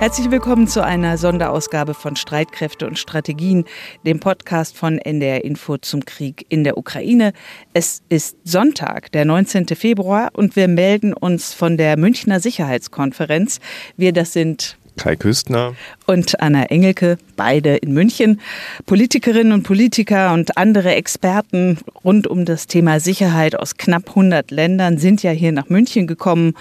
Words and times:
Herzlich 0.00 0.30
willkommen 0.30 0.66
zu 0.66 0.82
einer 0.82 1.18
Sonderausgabe 1.18 1.92
von 1.92 2.16
Streitkräfte 2.16 2.86
und 2.86 2.98
Strategien, 2.98 3.66
dem 4.06 4.18
Podcast 4.18 4.74
von 4.74 4.96
NDR 4.96 5.44
Info 5.44 5.76
zum 5.76 6.06
Krieg 6.06 6.46
in 6.48 6.64
der 6.64 6.78
Ukraine. 6.78 7.34
Es 7.74 8.00
ist 8.08 8.38
Sonntag, 8.42 9.12
der 9.12 9.26
19. 9.26 9.66
Februar, 9.66 10.30
und 10.32 10.56
wir 10.56 10.68
melden 10.68 11.12
uns 11.12 11.52
von 11.52 11.76
der 11.76 11.98
Münchner 11.98 12.40
Sicherheitskonferenz. 12.40 13.60
Wir, 13.98 14.14
das 14.14 14.32
sind 14.32 14.78
Kai 14.96 15.16
Küstner 15.16 15.74
und 16.10 16.40
Anna 16.40 16.64
Engelke, 16.64 17.18
beide 17.36 17.76
in 17.76 17.92
München. 17.94 18.40
Politikerinnen 18.84 19.52
und 19.52 19.62
Politiker 19.62 20.32
und 20.32 20.56
andere 20.56 20.96
Experten 20.96 21.78
rund 22.04 22.26
um 22.26 22.44
das 22.44 22.66
Thema 22.66 22.98
Sicherheit 22.98 23.56
aus 23.56 23.76
knapp 23.76 24.08
100 24.08 24.50
Ländern 24.50 24.98
sind 24.98 25.22
ja 25.22 25.30
hier 25.30 25.52
nach 25.52 25.68
München 25.68 26.08
gekommen. 26.08 26.54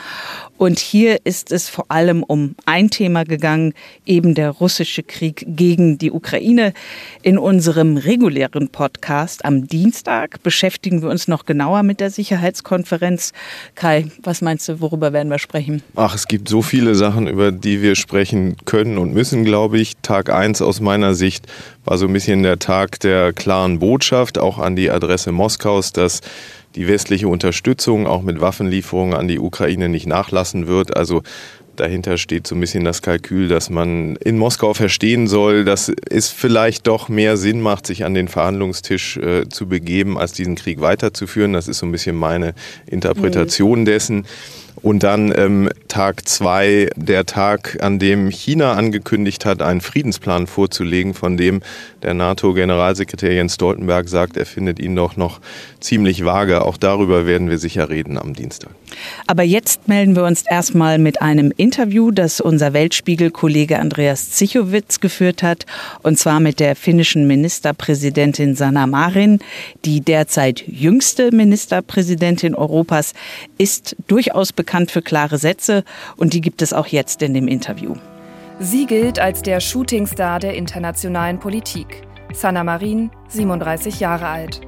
Und 0.57 0.77
hier 0.77 1.19
ist 1.23 1.51
es 1.51 1.67
vor 1.67 1.85
allem 1.87 2.21
um 2.21 2.55
ein 2.65 2.89
Thema 2.91 3.23
gegangen, 3.23 3.73
eben 4.05 4.35
der 4.35 4.51
russische 4.51 5.01
Krieg 5.01 5.45
gegen 5.47 5.97
die 5.97 6.11
Ukraine. 6.11 6.73
In 7.23 7.37
unserem 7.37 7.97
regulären 7.97 8.69
Podcast 8.69 9.45
am 9.45 9.67
Dienstag 9.67 10.43
beschäftigen 10.43 11.01
wir 11.01 11.09
uns 11.09 11.27
noch 11.27 11.45
genauer 11.45 11.81
mit 11.83 12.01
der 12.01 12.11
Sicherheitskonferenz. 12.11 13.31
Kai, 13.73 14.07
was 14.21 14.41
meinst 14.41 14.67
du, 14.67 14.79
worüber 14.81 15.11
werden 15.11 15.29
wir 15.29 15.39
sprechen? 15.39 15.81
Ach, 15.95 16.13
es 16.13 16.27
gibt 16.27 16.49
so 16.49 16.61
viele 16.61 16.93
Sachen, 16.93 17.27
über 17.27 17.51
die 17.51 17.81
wir 17.81 17.95
sprechen 17.95 18.57
können 18.65 18.97
und 18.97 19.13
müssen, 19.13 19.38
glaube 19.45 19.79
ich. 19.79 19.93
Tag 20.01 20.29
1 20.29 20.61
aus 20.61 20.79
meiner 20.79 21.13
Sicht 21.13 21.47
war 21.85 21.97
so 21.97 22.07
ein 22.07 22.13
bisschen 22.13 22.43
der 22.43 22.59
Tag 22.59 22.99
der 22.99 23.33
klaren 23.33 23.79
Botschaft, 23.79 24.37
auch 24.37 24.59
an 24.59 24.75
die 24.75 24.89
Adresse 24.89 25.31
Moskaus, 25.31 25.93
dass 25.93 26.21
die 26.75 26.87
westliche 26.87 27.27
Unterstützung 27.27 28.07
auch 28.07 28.21
mit 28.21 28.41
Waffenlieferungen 28.41 29.15
an 29.15 29.27
die 29.27 29.39
Ukraine 29.39 29.89
nicht 29.89 30.05
nachlassen 30.05 30.67
wird. 30.67 30.95
Also 30.95 31.23
dahinter 31.79 32.17
steht 32.17 32.45
so 32.45 32.55
ein 32.55 32.61
bisschen 32.61 32.83
das 32.83 33.01
Kalkül, 33.01 33.47
dass 33.47 33.69
man 33.69 34.15
in 34.17 34.37
Moskau 34.37 34.73
verstehen 34.73 35.27
soll, 35.27 35.65
dass 35.65 35.91
es 36.09 36.29
vielleicht 36.29 36.87
doch 36.87 37.09
mehr 37.09 37.37
Sinn 37.37 37.61
macht, 37.61 37.87
sich 37.87 38.05
an 38.05 38.13
den 38.13 38.27
Verhandlungstisch 38.27 39.17
äh, 39.17 39.47
zu 39.49 39.67
begeben, 39.67 40.17
als 40.17 40.33
diesen 40.33 40.55
Krieg 40.55 40.81
weiterzuführen. 40.81 41.53
Das 41.53 41.67
ist 41.67 41.79
so 41.79 41.85
ein 41.85 41.91
bisschen 41.91 42.15
meine 42.15 42.53
Interpretation 42.85 43.81
mhm. 43.81 43.85
dessen. 43.85 44.25
Und 44.81 45.03
dann 45.03 45.33
ähm, 45.35 45.69
Tag 45.87 46.27
zwei, 46.27 46.89
der 46.95 47.25
Tag, 47.25 47.77
an 47.81 47.99
dem 47.99 48.29
China 48.29 48.73
angekündigt 48.73 49.45
hat, 49.45 49.61
einen 49.61 49.81
Friedensplan 49.81 50.47
vorzulegen, 50.47 51.13
von 51.13 51.37
dem 51.37 51.61
der 52.01 52.13
NATO-Generalsekretär 52.13 53.33
Jens 53.33 53.55
Stoltenberg 53.55 54.07
sagt, 54.07 54.37
er 54.37 54.45
findet 54.45 54.79
ihn 54.79 54.95
doch 54.95 55.17
noch 55.17 55.39
ziemlich 55.79 56.23
vage. 56.23 56.63
Auch 56.63 56.77
darüber 56.77 57.25
werden 57.25 57.49
wir 57.49 57.57
sicher 57.57 57.89
reden 57.89 58.17
am 58.17 58.33
Dienstag. 58.33 58.71
Aber 59.27 59.43
jetzt 59.43 59.87
melden 59.87 60.15
wir 60.15 60.23
uns 60.23 60.43
erstmal 60.43 60.97
mit 60.97 61.21
einem 61.21 61.51
Interview, 61.55 62.11
das 62.11 62.39
unser 62.39 62.73
Weltspiegel-Kollege 62.73 63.79
Andreas 63.79 64.31
Zichowitz 64.31 64.99
geführt 64.99 65.43
hat, 65.43 65.65
und 66.03 66.17
zwar 66.17 66.39
mit 66.39 66.59
der 66.59 66.75
finnischen 66.75 67.27
Ministerpräsidentin 67.27 68.55
Sanna 68.55 68.87
Marin. 68.87 69.39
Die 69.85 70.01
derzeit 70.01 70.63
jüngste 70.67 71.33
Ministerpräsidentin 71.33 72.55
Europas 72.55 73.13
ist 73.57 73.95
durchaus 74.07 74.53
bekannt 74.53 74.91
für 74.91 75.01
klare 75.01 75.37
Sätze 75.37 75.83
und 76.17 76.33
die 76.33 76.41
gibt 76.41 76.61
es 76.61 76.73
auch 76.73 76.87
jetzt 76.87 77.21
in 77.21 77.33
dem 77.33 77.47
Interview. 77.47 77.95
Sie 78.59 78.85
gilt 78.85 79.19
als 79.19 79.41
der 79.41 79.61
Shootingstar 79.61 80.39
der 80.39 80.53
internationalen 80.55 81.39
Politik. 81.39 82.01
Sanna 82.33 82.63
Marin, 82.63 83.09
37 83.29 83.99
Jahre 83.99 84.27
alt. 84.27 84.61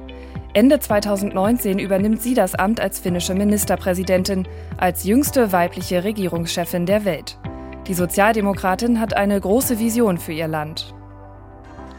Ende 0.54 0.78
2019 0.78 1.78
übernimmt 1.78 2.20
sie 2.20 2.34
das 2.34 2.54
Amt 2.54 2.78
als 2.78 2.98
finnische 2.98 3.34
Ministerpräsidentin, 3.34 4.46
als 4.76 5.04
jüngste 5.04 5.50
weibliche 5.50 6.04
Regierungschefin 6.04 6.84
der 6.84 7.06
Welt. 7.06 7.38
Die 7.86 7.94
Sozialdemokratin 7.94 9.00
hat 9.00 9.16
eine 9.16 9.40
große 9.40 9.78
Vision 9.78 10.18
für 10.18 10.32
ihr 10.32 10.48
Land. 10.48 10.94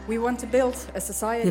Wir 0.06 0.20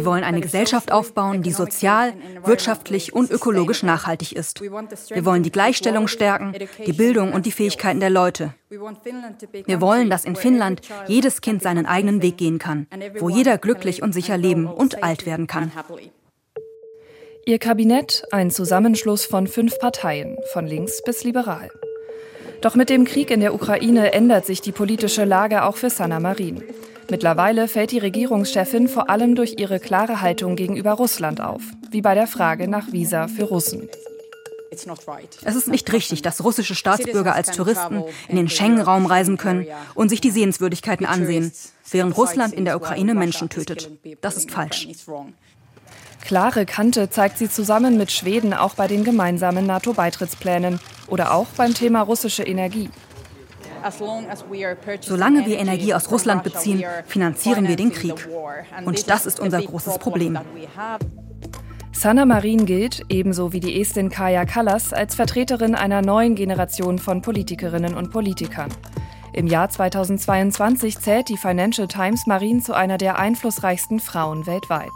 wollen 0.05 0.23
eine 0.23 0.39
Gesellschaft 0.39 0.91
aufbauen, 0.93 1.41
die 1.41 1.51
sozial, 1.51 2.13
wirtschaftlich 2.45 3.11
und 3.11 3.31
ökologisch 3.31 3.83
nachhaltig 3.83 4.33
ist. 4.33 4.61
Wir 4.61 5.25
wollen 5.25 5.43
die 5.43 5.51
Gleichstellung 5.51 6.07
stärken, 6.07 6.53
die 6.85 6.93
Bildung 6.93 7.33
und 7.33 7.45
die 7.45 7.51
Fähigkeiten 7.51 7.99
der 7.99 8.11
Leute. 8.11 8.53
Wir 8.69 9.81
wollen, 9.81 10.09
dass 10.09 10.23
in 10.23 10.37
Finnland 10.37 10.81
jedes 11.07 11.41
Kind 11.41 11.63
seinen 11.63 11.85
eigenen 11.85 12.21
Weg 12.21 12.37
gehen 12.37 12.59
kann, 12.59 12.87
wo 13.19 13.27
jeder 13.27 13.57
glücklich 13.57 14.01
und 14.01 14.13
sicher 14.13 14.37
leben 14.37 14.67
und 14.67 15.03
alt 15.03 15.25
werden 15.25 15.47
kann. 15.47 15.71
Ihr 17.45 17.59
Kabinett 17.59 18.23
ein 18.31 18.51
Zusammenschluss 18.51 19.25
von 19.25 19.47
fünf 19.47 19.77
Parteien, 19.77 20.37
von 20.53 20.65
links 20.65 21.01
bis 21.03 21.25
liberal. 21.25 21.69
Doch 22.61 22.75
mit 22.75 22.89
dem 22.89 23.03
Krieg 23.03 23.31
in 23.31 23.41
der 23.41 23.53
Ukraine 23.53 24.13
ändert 24.13 24.45
sich 24.45 24.61
die 24.61 24.71
politische 24.71 25.25
Lage 25.25 25.65
auch 25.65 25.75
für 25.75 25.89
Sanna 25.89 26.21
Marin. 26.21 26.63
Mittlerweile 27.09 27.67
fällt 27.67 27.91
die 27.91 27.99
Regierungschefin 27.99 28.87
vor 28.87 29.09
allem 29.09 29.35
durch 29.35 29.55
ihre 29.57 29.81
klare 29.81 30.21
Haltung 30.21 30.55
gegenüber 30.55 30.93
Russland 30.93 31.41
auf, 31.41 31.63
wie 31.91 32.01
bei 32.01 32.15
der 32.15 32.27
Frage 32.27 32.69
nach 32.69 32.93
Visa 32.93 33.27
für 33.27 33.43
Russen. 33.43 33.89
Es 34.71 35.55
ist 35.55 35.67
nicht 35.67 35.91
richtig, 35.91 36.21
dass 36.21 36.45
russische 36.45 36.75
Staatsbürger 36.75 37.35
als 37.35 37.51
Touristen 37.51 38.05
in 38.29 38.37
den 38.37 38.47
Schengen-Raum 38.47 39.05
reisen 39.05 39.35
können 39.37 39.67
und 39.95 40.07
sich 40.07 40.21
die 40.21 40.31
Sehenswürdigkeiten 40.31 41.05
ansehen, 41.05 41.51
während 41.91 42.17
Russland 42.17 42.53
in 42.53 42.63
der 42.63 42.77
Ukraine 42.77 43.13
Menschen 43.15 43.49
tötet. 43.49 43.91
Das 44.21 44.37
ist 44.37 44.49
falsch. 44.49 44.87
Klare 46.23 46.65
Kante 46.65 47.09
zeigt 47.09 47.37
sie 47.37 47.49
zusammen 47.49 47.97
mit 47.97 48.09
Schweden 48.09 48.53
auch 48.53 48.75
bei 48.75 48.87
den 48.87 49.03
gemeinsamen 49.03 49.65
NATO-Beitrittsplänen 49.65 50.79
oder 51.07 51.33
auch 51.33 51.47
beim 51.57 51.73
Thema 51.73 52.01
russische 52.01 52.43
Energie. 52.43 52.89
Solange 55.01 55.45
wir 55.45 55.59
Energie 55.59 55.93
aus 55.93 56.09
Russland 56.09 56.43
beziehen, 56.43 56.85
finanzieren 57.05 57.67
wir 57.67 57.75
den 57.75 57.91
Krieg. 57.91 58.29
Und 58.85 59.09
das 59.09 59.25
ist 59.25 59.41
unser 59.41 59.61
großes 59.61 59.97
Problem. 59.97 60.39
Sanna 61.91 62.25
Marin 62.25 62.65
gilt, 62.65 63.01
ebenso 63.09 63.51
wie 63.51 63.59
die 63.59 63.81
Estin 63.81 64.09
Kaya 64.09 64.45
Kallas, 64.45 64.93
als 64.93 65.15
Vertreterin 65.15 65.75
einer 65.75 66.01
neuen 66.01 66.35
Generation 66.35 66.99
von 66.99 67.21
Politikerinnen 67.21 67.95
und 67.95 68.11
Politikern. 68.11 68.69
Im 69.33 69.47
Jahr 69.47 69.69
2022 69.69 70.99
zählt 70.99 71.27
die 71.27 71.37
Financial 71.37 71.87
Times 71.89 72.27
Marin 72.27 72.61
zu 72.61 72.73
einer 72.73 72.97
der 72.97 73.19
einflussreichsten 73.19 73.99
Frauen 73.99 74.47
weltweit. 74.47 74.89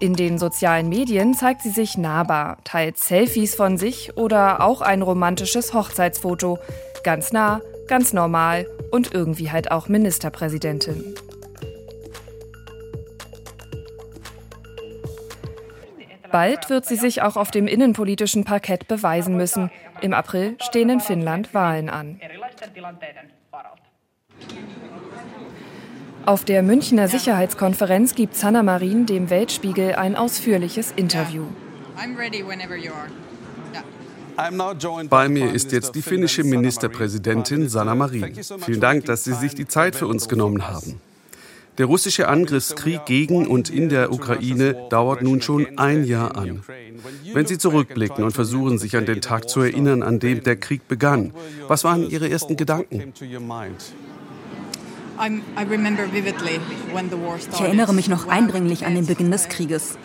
In 0.00 0.14
den 0.14 0.38
sozialen 0.38 0.88
Medien 0.88 1.34
zeigt 1.34 1.62
sie 1.62 1.70
sich 1.70 1.96
nahbar, 1.96 2.58
teilt 2.64 2.98
Selfies 2.98 3.54
von 3.54 3.78
sich 3.78 4.16
oder 4.16 4.60
auch 4.60 4.80
ein 4.80 5.02
romantisches 5.02 5.72
Hochzeitsfoto. 5.72 6.58
Ganz 7.04 7.32
nah, 7.32 7.60
ganz 7.86 8.12
normal 8.12 8.66
und 8.90 9.14
irgendwie 9.14 9.50
halt 9.50 9.70
auch 9.70 9.88
Ministerpräsidentin. 9.88 11.14
Bald 16.32 16.68
wird 16.68 16.84
sie 16.84 16.96
sich 16.96 17.22
auch 17.22 17.36
auf 17.36 17.52
dem 17.52 17.68
innenpolitischen 17.68 18.44
Parkett 18.44 18.88
beweisen 18.88 19.36
müssen. 19.36 19.70
Im 20.00 20.12
April 20.12 20.56
stehen 20.60 20.90
in 20.90 20.98
Finnland 20.98 21.54
Wahlen 21.54 21.88
an. 21.88 22.20
Auf 26.26 26.44
der 26.46 26.62
Münchner 26.62 27.08
Sicherheitskonferenz 27.08 28.14
gibt 28.14 28.34
Sanna 28.34 28.62
Marin 28.62 29.04
dem 29.04 29.28
Weltspiegel 29.28 29.94
ein 29.94 30.16
ausführliches 30.16 30.92
Interview. 30.96 31.44
Bei 35.10 35.28
mir 35.28 35.52
ist 35.52 35.72
jetzt 35.72 35.94
die 35.94 36.02
finnische 36.02 36.42
Ministerpräsidentin 36.42 37.68
Sanna 37.68 37.94
Marin. 37.94 38.32
Vielen 38.60 38.80
Dank, 38.80 39.04
dass 39.04 39.24
Sie 39.24 39.34
sich 39.34 39.54
die 39.54 39.68
Zeit 39.68 39.96
für 39.96 40.06
uns 40.06 40.28
genommen 40.28 40.66
haben. 40.66 41.00
Der 41.76 41.86
russische 41.86 42.28
Angriffskrieg 42.28 43.04
gegen 43.04 43.48
und 43.48 43.68
in 43.68 43.88
der 43.88 44.12
Ukraine 44.12 44.86
dauert 44.90 45.22
nun 45.22 45.42
schon 45.42 45.76
ein 45.76 46.04
Jahr 46.04 46.36
an. 46.36 46.62
Wenn 47.32 47.46
Sie 47.46 47.58
zurückblicken 47.58 48.22
und 48.22 48.30
versuchen, 48.30 48.78
sich 48.78 48.96
an 48.96 49.06
den 49.06 49.20
Tag 49.20 49.48
zu 49.48 49.60
erinnern, 49.60 50.02
an 50.04 50.20
dem 50.20 50.42
der 50.42 50.56
Krieg 50.56 50.86
begann, 50.86 51.34
was 51.66 51.82
waren 51.82 52.08
Ihre 52.08 52.30
ersten 52.30 52.56
Gedanken? 52.56 53.12
Ich 57.52 57.60
erinnere 57.60 57.94
mich 57.94 58.08
noch 58.08 58.28
eindringlich 58.28 58.86
an 58.86 58.94
den 58.94 59.06
Beginn 59.06 59.30
des 59.30 59.48
Krieges. 59.48 59.96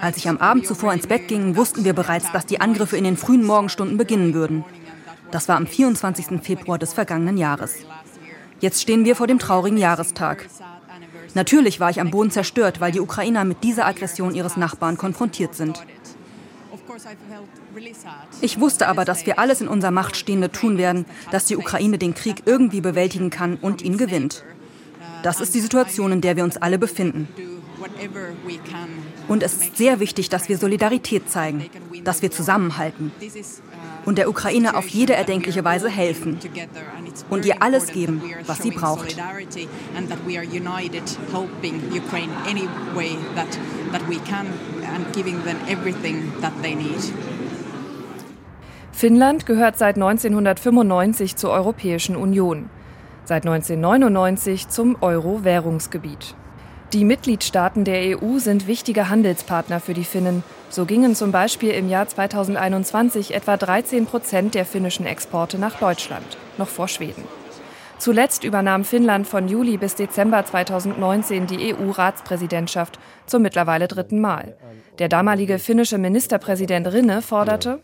Als 0.00 0.16
ich 0.16 0.28
am 0.28 0.38
Abend 0.38 0.66
zuvor 0.66 0.92
ins 0.92 1.06
Bett 1.06 1.28
ging, 1.28 1.56
wussten 1.56 1.84
wir 1.84 1.92
bereits, 1.92 2.30
dass 2.32 2.46
die 2.46 2.60
Angriffe 2.60 2.96
in 2.96 3.04
den 3.04 3.16
frühen 3.16 3.44
Morgenstunden 3.44 3.96
beginnen 3.96 4.34
würden. 4.34 4.64
Das 5.30 5.48
war 5.48 5.56
am 5.56 5.66
24. 5.66 6.40
Februar 6.42 6.78
des 6.78 6.92
vergangenen 6.92 7.36
Jahres. 7.36 7.74
Jetzt 8.60 8.80
stehen 8.80 9.04
wir 9.04 9.16
vor 9.16 9.26
dem 9.26 9.38
traurigen 9.38 9.78
Jahrestag. 9.78 10.46
Natürlich 11.34 11.80
war 11.80 11.90
ich 11.90 12.00
am 12.00 12.10
Boden 12.10 12.30
zerstört, 12.30 12.80
weil 12.80 12.92
die 12.92 13.00
Ukrainer 13.00 13.44
mit 13.44 13.64
dieser 13.64 13.86
Aggression 13.86 14.34
ihres 14.34 14.56
Nachbarn 14.56 14.96
konfrontiert 14.96 15.54
sind. 15.54 15.84
Ich 18.40 18.60
wusste 18.60 18.88
aber, 18.88 19.04
dass 19.04 19.26
wir 19.26 19.38
alles 19.38 19.60
in 19.60 19.68
unserer 19.68 19.90
Macht 19.90 20.16
Stehende 20.16 20.50
tun 20.50 20.78
werden, 20.78 21.06
dass 21.30 21.46
die 21.46 21.56
Ukraine 21.56 21.98
den 21.98 22.14
Krieg 22.14 22.42
irgendwie 22.46 22.80
bewältigen 22.80 23.30
kann 23.30 23.56
und 23.56 23.82
ihn 23.82 23.96
gewinnt. 23.96 24.44
Das 25.22 25.40
ist 25.40 25.54
die 25.54 25.60
Situation, 25.60 26.12
in 26.12 26.20
der 26.20 26.36
wir 26.36 26.44
uns 26.44 26.56
alle 26.56 26.78
befinden. 26.78 27.28
Und 29.28 29.42
es 29.42 29.54
ist 29.54 29.76
sehr 29.76 30.00
wichtig, 30.00 30.28
dass 30.28 30.48
wir 30.48 30.58
Solidarität 30.58 31.30
zeigen, 31.30 31.64
dass 32.04 32.22
wir 32.22 32.30
zusammenhalten 32.30 33.10
und 34.04 34.18
der 34.18 34.28
Ukraine 34.28 34.76
auf 34.76 34.88
jede 34.88 35.14
erdenkliche 35.14 35.64
Weise 35.64 35.88
helfen 35.88 36.38
und 37.30 37.44
ihr 37.44 37.62
alles 37.62 37.88
geben, 37.88 38.22
was 38.46 38.58
sie 38.58 38.70
braucht. 38.70 39.16
Finnland 48.92 49.46
gehört 49.46 49.76
seit 49.76 49.96
1995 49.96 51.36
zur 51.36 51.50
Europäischen 51.50 52.16
Union, 52.16 52.70
seit 53.24 53.44
1999 53.46 54.68
zum 54.68 54.96
Euro-Währungsgebiet. 55.00 56.36
Die 56.94 57.04
Mitgliedstaaten 57.04 57.82
der 57.82 58.22
EU 58.22 58.38
sind 58.38 58.68
wichtige 58.68 59.08
Handelspartner 59.08 59.80
für 59.80 59.94
die 59.94 60.04
Finnen. 60.04 60.44
So 60.68 60.84
gingen 60.84 61.16
zum 61.16 61.32
Beispiel 61.32 61.72
im 61.72 61.88
Jahr 61.88 62.06
2021 62.06 63.34
etwa 63.34 63.56
13 63.56 64.06
Prozent 64.06 64.54
der 64.54 64.64
finnischen 64.64 65.04
Exporte 65.04 65.58
nach 65.58 65.76
Deutschland, 65.80 66.24
noch 66.56 66.68
vor 66.68 66.86
Schweden. 66.86 67.24
Zuletzt 67.98 68.44
übernahm 68.44 68.84
Finnland 68.84 69.26
von 69.26 69.48
Juli 69.48 69.76
bis 69.76 69.96
Dezember 69.96 70.44
2019 70.44 71.48
die 71.48 71.74
EU-Ratspräsidentschaft 71.74 73.00
zum 73.26 73.42
mittlerweile 73.42 73.88
dritten 73.88 74.20
Mal. 74.20 74.56
Der 75.00 75.08
damalige 75.08 75.58
finnische 75.58 75.98
Ministerpräsident 75.98 76.92
Rinne 76.92 77.22
forderte, 77.22 77.80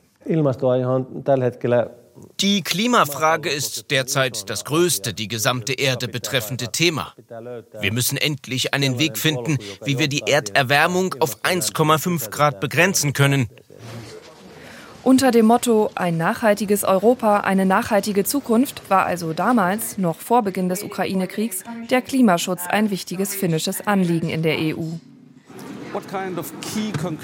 die 2.41 2.63
Klimafrage 2.63 3.51
ist 3.51 3.91
derzeit 3.91 4.49
das 4.51 4.65
größte, 4.65 5.15
die 5.15 5.29
gesamte 5.29 5.75
Erde 5.75 6.09
betreffende 6.09 6.73
Thema. 6.73 7.15
Wir 7.81 7.93
müssen 7.93 8.17
endlich 8.17 8.75
einen 8.75 8.99
Weg 8.99 9.19
finden, 9.19 9.59
wie 9.85 9.99
wir 9.99 10.09
die 10.09 10.23
Erderwärmung 10.27 11.15
auf 11.21 11.43
1,5 11.43 12.31
Grad 12.31 12.61
begrenzen 12.61 13.13
können. 13.13 13.49
Unter 15.03 15.31
dem 15.31 15.47
Motto 15.47 15.91
Ein 15.95 16.19
nachhaltiges 16.19 16.85
Europa, 16.85 17.41
eine 17.41 17.65
nachhaltige 17.65 18.25
Zukunft 18.25 18.91
war 18.91 19.07
also 19.07 19.33
damals, 19.33 19.97
noch 19.97 20.21
vor 20.21 20.43
Beginn 20.43 20.69
des 20.69 20.83
Ukraine-Kriegs, 20.83 21.65
der 21.91 22.03
Klimaschutz 22.03 22.67
ein 22.69 22.91
wichtiges 22.91 23.35
finnisches 23.35 23.87
Anliegen 23.87 24.29
in 24.29 24.43
der 24.43 24.59
EU. 24.59 24.99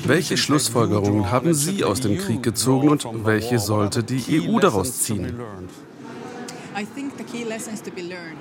Welche 0.04 0.36
Schlussfolgerungen 0.36 1.30
haben 1.30 1.54
Sie 1.54 1.84
aus 1.84 2.00
dem 2.00 2.18
Krieg 2.18 2.42
gezogen 2.42 2.88
und 2.88 3.24
welche 3.24 3.58
sollte 3.58 4.02
die 4.02 4.40
EU 4.40 4.58
daraus 4.58 5.02
ziehen? 5.02 5.38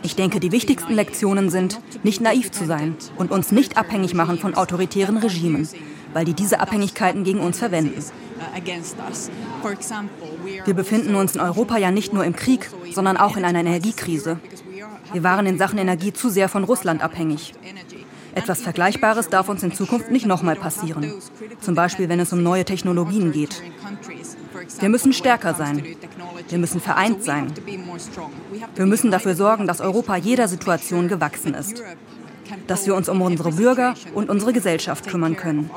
Ich 0.04 0.16
denke, 0.16 0.40
die 0.40 0.52
wichtigsten 0.52 0.94
Lektionen 0.94 1.50
sind, 1.50 1.80
nicht 2.04 2.22
naiv 2.22 2.52
zu 2.52 2.66
sein 2.66 2.96
und 3.18 3.32
uns 3.32 3.52
nicht 3.52 3.78
abhängig 3.78 4.14
machen 4.14 4.38
von 4.40 4.56
autoritären 4.56 5.18
Regimen, 5.18 5.68
weil 6.14 6.26
die 6.26 6.34
diese 6.34 6.60
Abhängigkeiten 6.60 7.24
gegen 7.24 7.40
uns 7.40 7.60
verwenden. 7.60 8.04
Wir 10.66 10.74
befinden 10.74 11.16
uns 11.16 11.36
in 11.36 11.42
Europa 11.42 11.78
ja 11.78 11.92
nicht 11.92 12.14
nur 12.14 12.26
im 12.26 12.36
Krieg, 12.36 12.70
sondern 12.92 13.16
auch 13.16 13.38
in 13.38 13.46
einer 13.46 13.60
Energiekrise. 13.60 14.40
Wir 15.14 15.24
waren 15.24 15.46
in 15.46 15.58
Sachen 15.58 15.78
Energie 15.78 16.12
zu 16.12 16.30
sehr 16.30 16.50
von 16.50 16.66
Russland 16.66 17.02
abhängig. 17.02 17.54
Etwas 18.36 18.62
Vergleichbares 18.62 19.30
darf 19.30 19.50
uns 19.50 19.64
in 19.64 19.74
Zukunft 19.74 20.12
nicht 20.12 20.26
nochmal 20.26 20.56
passieren. 20.56 21.14
Zum 21.62 21.74
Beispiel, 21.74 22.10
wenn 22.10 22.20
es 22.20 22.34
um 22.34 22.44
neue 22.44 22.66
Technologien 22.66 23.32
geht. 23.32 23.64
Wir 24.80 24.90
müssen 24.90 25.14
stärker 25.14 25.54
sein. 25.54 25.84
Wir 26.50 26.58
müssen 26.58 26.82
vereint 26.82 27.24
sein. 27.24 27.54
Wir 28.76 28.86
müssen 28.86 29.12
dafür 29.12 29.36
sorgen, 29.36 29.68
dass 29.68 29.82
Europa 29.82 30.18
jeder 30.18 30.48
Situation 30.48 31.08
gewachsen 31.08 31.54
ist. 31.54 31.82
Dass 32.68 32.86
wir 32.86 32.94
uns 32.94 33.10
um 33.10 33.22
unsere 33.22 33.54
Bürger 33.54 33.96
und 34.14 34.30
unsere 34.30 34.54
Gesellschaft 34.54 35.08
kümmern 35.08 35.36
können. 35.36 35.70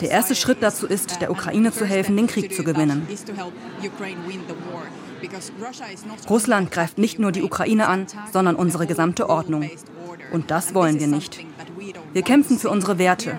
Der 0.00 0.10
erste 0.10 0.34
Schritt 0.34 0.58
dazu 0.60 0.86
ist, 0.86 1.20
der 1.20 1.30
Ukraine 1.30 1.72
zu 1.72 1.86
helfen, 1.86 2.16
den 2.16 2.26
Krieg 2.26 2.54
zu 2.54 2.62
gewinnen. 2.62 3.06
Russland 6.28 6.70
greift 6.70 6.98
nicht 6.98 7.18
nur 7.18 7.32
die 7.32 7.42
Ukraine 7.42 7.88
an, 7.88 8.06
sondern 8.32 8.56
unsere 8.56 8.86
gesamte 8.86 9.30
Ordnung. 9.30 9.70
Und 10.32 10.50
das 10.50 10.74
wollen 10.74 11.00
wir 11.00 11.06
nicht. 11.06 11.44
Wir 12.12 12.22
kämpfen 12.22 12.58
für 12.58 12.70
unsere 12.70 12.98
Werte. 12.98 13.38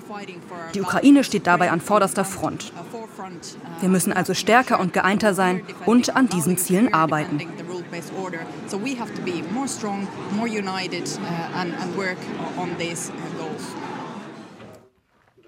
Die 0.74 0.82
Ukraine 0.82 1.24
steht 1.24 1.48
dabei 1.48 1.72
an 1.72 1.82
vorderster 1.82 2.26
Front. 2.26 2.72
Wir 3.80 3.90
müssen 3.90 4.14
also 4.14 4.34
stärker 4.34 4.80
und 4.80 4.94
geeinter 4.94 5.34
sein 5.34 5.62
und 5.86 6.16
an 6.16 6.30
diesen 6.30 6.58
Zielen 6.58 6.94
arbeiten. 6.94 7.42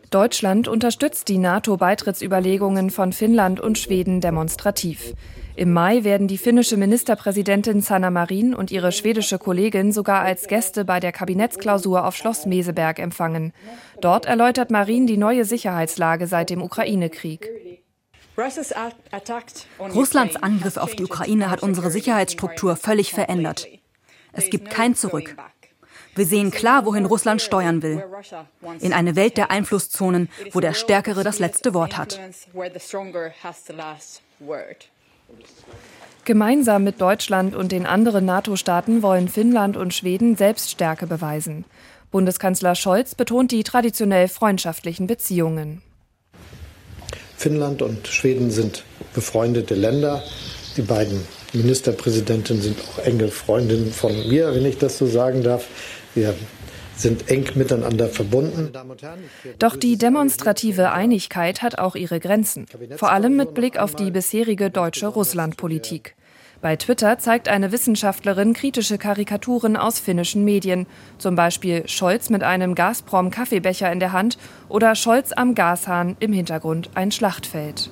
Deutschland 0.10 0.68
unterstützt 0.68 1.28
die 1.28 1.38
NATO-Beitrittsüberlegungen 1.38 2.90
von 2.90 3.14
Finnland 3.14 3.60
und 3.60 3.78
Schweden 3.78 4.22
demonstrativ. 4.22 5.14
Im 5.60 5.74
Mai 5.74 6.06
werden 6.06 6.30
die 6.30 6.38
finnische 6.38 6.78
Ministerpräsidentin 6.78 7.82
Sanna 7.82 8.12
Marin 8.12 8.56
und 8.56 8.72
ihre 8.72 8.94
schwedische 8.94 9.38
Kollegin 9.38 9.92
sogar 9.92 10.22
als 10.22 10.48
Gäste 10.48 10.86
bei 10.86 11.02
der 11.02 11.12
Kabinettsklausur 11.12 12.06
auf 12.06 12.16
Schloss 12.16 12.46
Meseberg 12.46 12.98
empfangen. 12.98 13.52
Dort 14.00 14.26
erläutert 14.26 14.72
Marin 14.72 15.06
die 15.06 15.18
neue 15.18 15.44
Sicherheitslage 15.44 16.28
seit 16.28 16.50
dem 16.50 16.62
Ukraine-Krieg. 16.62 17.50
Russlands 18.38 20.38
Angriff 20.38 20.78
auf 20.78 20.96
die 20.96 21.04
Ukraine 21.04 21.52
hat 21.52 21.62
unsere 21.62 21.92
Sicherheitsstruktur 21.92 22.78
völlig 22.78 23.12
verändert. 23.12 23.68
Es 24.32 24.50
gibt 24.50 24.70
kein 24.70 24.96
Zurück. 24.96 25.36
Wir 26.16 26.26
sehen 26.26 26.52
klar, 26.52 26.86
wohin 26.86 27.04
Russland 27.04 27.42
steuern 27.42 27.82
will. 27.82 28.02
In 28.80 28.94
eine 28.94 29.18
Welt 29.18 29.36
der 29.36 29.52
Einflusszonen, 29.52 30.30
wo 30.54 30.62
der 30.62 30.74
Stärkere 30.74 31.26
das 31.26 31.40
letzte 31.40 31.74
Wort 31.74 31.98
hat. 31.98 32.18
Gemeinsam 36.26 36.84
mit 36.84 37.02
Deutschland 37.02 37.56
und 37.56 37.72
den 37.72 37.86
anderen 37.86 38.26
NATO-Staaten 38.26 39.02
wollen 39.02 39.28
Finnland 39.30 39.78
und 39.78 39.94
Schweden 39.94 40.36
Selbststärke 40.36 41.08
beweisen. 41.08 41.66
Bundeskanzler 42.12 42.76
Scholz 42.76 43.16
betont 43.16 43.52
die 43.52 43.64
traditionell 43.64 44.28
freundschaftlichen 44.28 45.08
Beziehungen. 45.08 45.82
Finnland 47.36 47.82
und 47.82 48.08
Schweden 48.08 48.52
sind 48.52 48.84
befreundete 49.14 49.74
Länder. 49.74 50.24
Die 50.78 50.82
beiden 50.82 51.26
Ministerpräsidenten 51.54 52.62
sind 52.62 52.78
auch 52.80 53.04
enge 53.06 53.30
Freundinnen 53.30 53.92
von 53.92 54.12
mir, 54.28 54.54
wenn 54.54 54.66
ich 54.66 54.78
das 54.78 54.98
so 54.98 55.08
sagen 55.08 55.42
darf. 55.42 55.66
Wir 56.16 56.36
sind 57.00 57.30
eng 57.30 57.46
miteinander 57.56 58.08
verbunden. 58.08 58.72
Doch 59.58 59.76
die 59.76 59.98
demonstrative 59.98 60.92
Einigkeit 60.92 61.62
hat 61.62 61.80
auch 61.80 61.96
ihre 61.96 62.20
Grenzen, 62.20 62.66
vor 62.98 63.12
allem 63.12 63.36
mit 63.36 63.54
Blick 63.54 63.78
auf 63.78 63.96
die 63.96 64.12
bisherige 64.12 64.70
deutsche 64.70 65.08
Russlandpolitik. 65.08 66.16
Bei 66.62 66.76
Twitter 66.76 67.18
zeigt 67.18 67.48
eine 67.48 67.72
Wissenschaftlerin 67.72 68.54
kritische 68.54 68.98
Karikaturen 68.98 69.78
aus 69.78 70.00
finnischen 70.00 70.44
Medien, 70.44 70.88
zum 71.18 71.36
Beispiel 71.36 71.88
Scholz 71.88 72.30
mit 72.30 72.44
einem 72.44 72.76
Gazprom-Kaffeebecher 72.76 73.90
in 73.90 74.02
der 74.02 74.12
Hand 74.12 74.38
oder 74.68 74.94
Scholz 74.96 75.32
am 75.32 75.56
Gashahn 75.56 76.18
im 76.20 76.34
Hintergrund 76.34 76.90
ein 76.96 77.12
Schlachtfeld. 77.12 77.92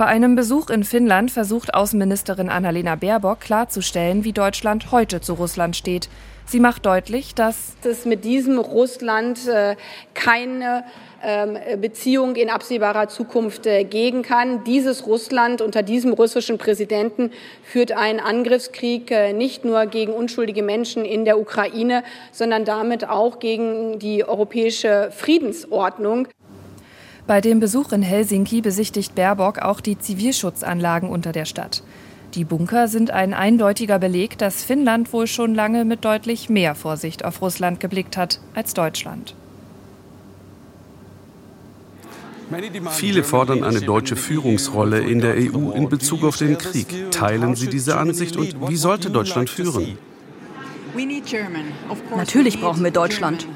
Bei 0.00 0.06
einem 0.06 0.34
Besuch 0.34 0.70
in 0.70 0.82
Finnland 0.82 1.30
versucht 1.30 1.74
Außenministerin 1.74 2.48
Annalena 2.48 2.94
Baerbock 2.94 3.40
klarzustellen, 3.40 4.24
wie 4.24 4.32
Deutschland 4.32 4.92
heute 4.92 5.20
zu 5.20 5.34
Russland 5.34 5.76
steht. 5.76 6.08
Sie 6.46 6.58
macht 6.58 6.86
deutlich, 6.86 7.34
dass 7.34 7.74
es 7.84 8.06
mit 8.06 8.24
diesem 8.24 8.58
Russland 8.58 9.46
äh, 9.46 9.76
keine 10.14 10.84
ähm, 11.22 11.58
Beziehung 11.82 12.36
in 12.36 12.48
absehbarer 12.48 13.08
Zukunft 13.08 13.66
äh, 13.66 13.84
geben 13.84 14.22
kann. 14.22 14.64
Dieses 14.64 15.06
Russland 15.06 15.60
unter 15.60 15.82
diesem 15.82 16.14
russischen 16.14 16.56
Präsidenten 16.56 17.30
führt 17.62 17.92
einen 17.92 18.20
Angriffskrieg 18.20 19.10
äh, 19.10 19.34
nicht 19.34 19.66
nur 19.66 19.84
gegen 19.84 20.14
unschuldige 20.14 20.62
Menschen 20.62 21.04
in 21.04 21.26
der 21.26 21.38
Ukraine, 21.38 22.04
sondern 22.32 22.64
damit 22.64 23.06
auch 23.06 23.38
gegen 23.38 23.98
die 23.98 24.24
europäische 24.24 25.10
Friedensordnung. 25.14 26.26
Bei 27.30 27.40
dem 27.40 27.60
Besuch 27.60 27.92
in 27.92 28.02
Helsinki 28.02 28.60
besichtigt 28.60 29.14
Baerbock 29.14 29.60
auch 29.60 29.80
die 29.80 29.96
Zivilschutzanlagen 29.96 31.08
unter 31.08 31.30
der 31.30 31.44
Stadt. 31.44 31.84
Die 32.34 32.42
Bunker 32.42 32.88
sind 32.88 33.12
ein 33.12 33.34
eindeutiger 33.34 34.00
Beleg, 34.00 34.36
dass 34.36 34.64
Finnland 34.64 35.12
wohl 35.12 35.28
schon 35.28 35.54
lange 35.54 35.84
mit 35.84 36.04
deutlich 36.04 36.48
mehr 36.48 36.74
Vorsicht 36.74 37.24
auf 37.24 37.40
Russland 37.40 37.78
geblickt 37.78 38.16
hat 38.16 38.40
als 38.56 38.74
Deutschland. 38.74 39.36
Viele 42.90 43.22
fordern 43.22 43.62
eine 43.62 43.80
deutsche 43.80 44.16
Führungsrolle 44.16 44.98
in 44.98 45.20
der 45.20 45.36
EU 45.36 45.70
in 45.70 45.88
Bezug 45.88 46.24
auf 46.24 46.36
den 46.36 46.58
Krieg. 46.58 47.12
Teilen 47.12 47.54
Sie 47.54 47.68
diese 47.68 47.96
Ansicht 47.96 48.36
und 48.36 48.68
wie 48.68 48.76
sollte 48.76 49.08
Deutschland 49.08 49.48
führen? 49.50 49.98
Natürlich 52.16 52.60
brauchen 52.60 52.82
wir 52.82 52.90
Deutschland. 52.90 53.46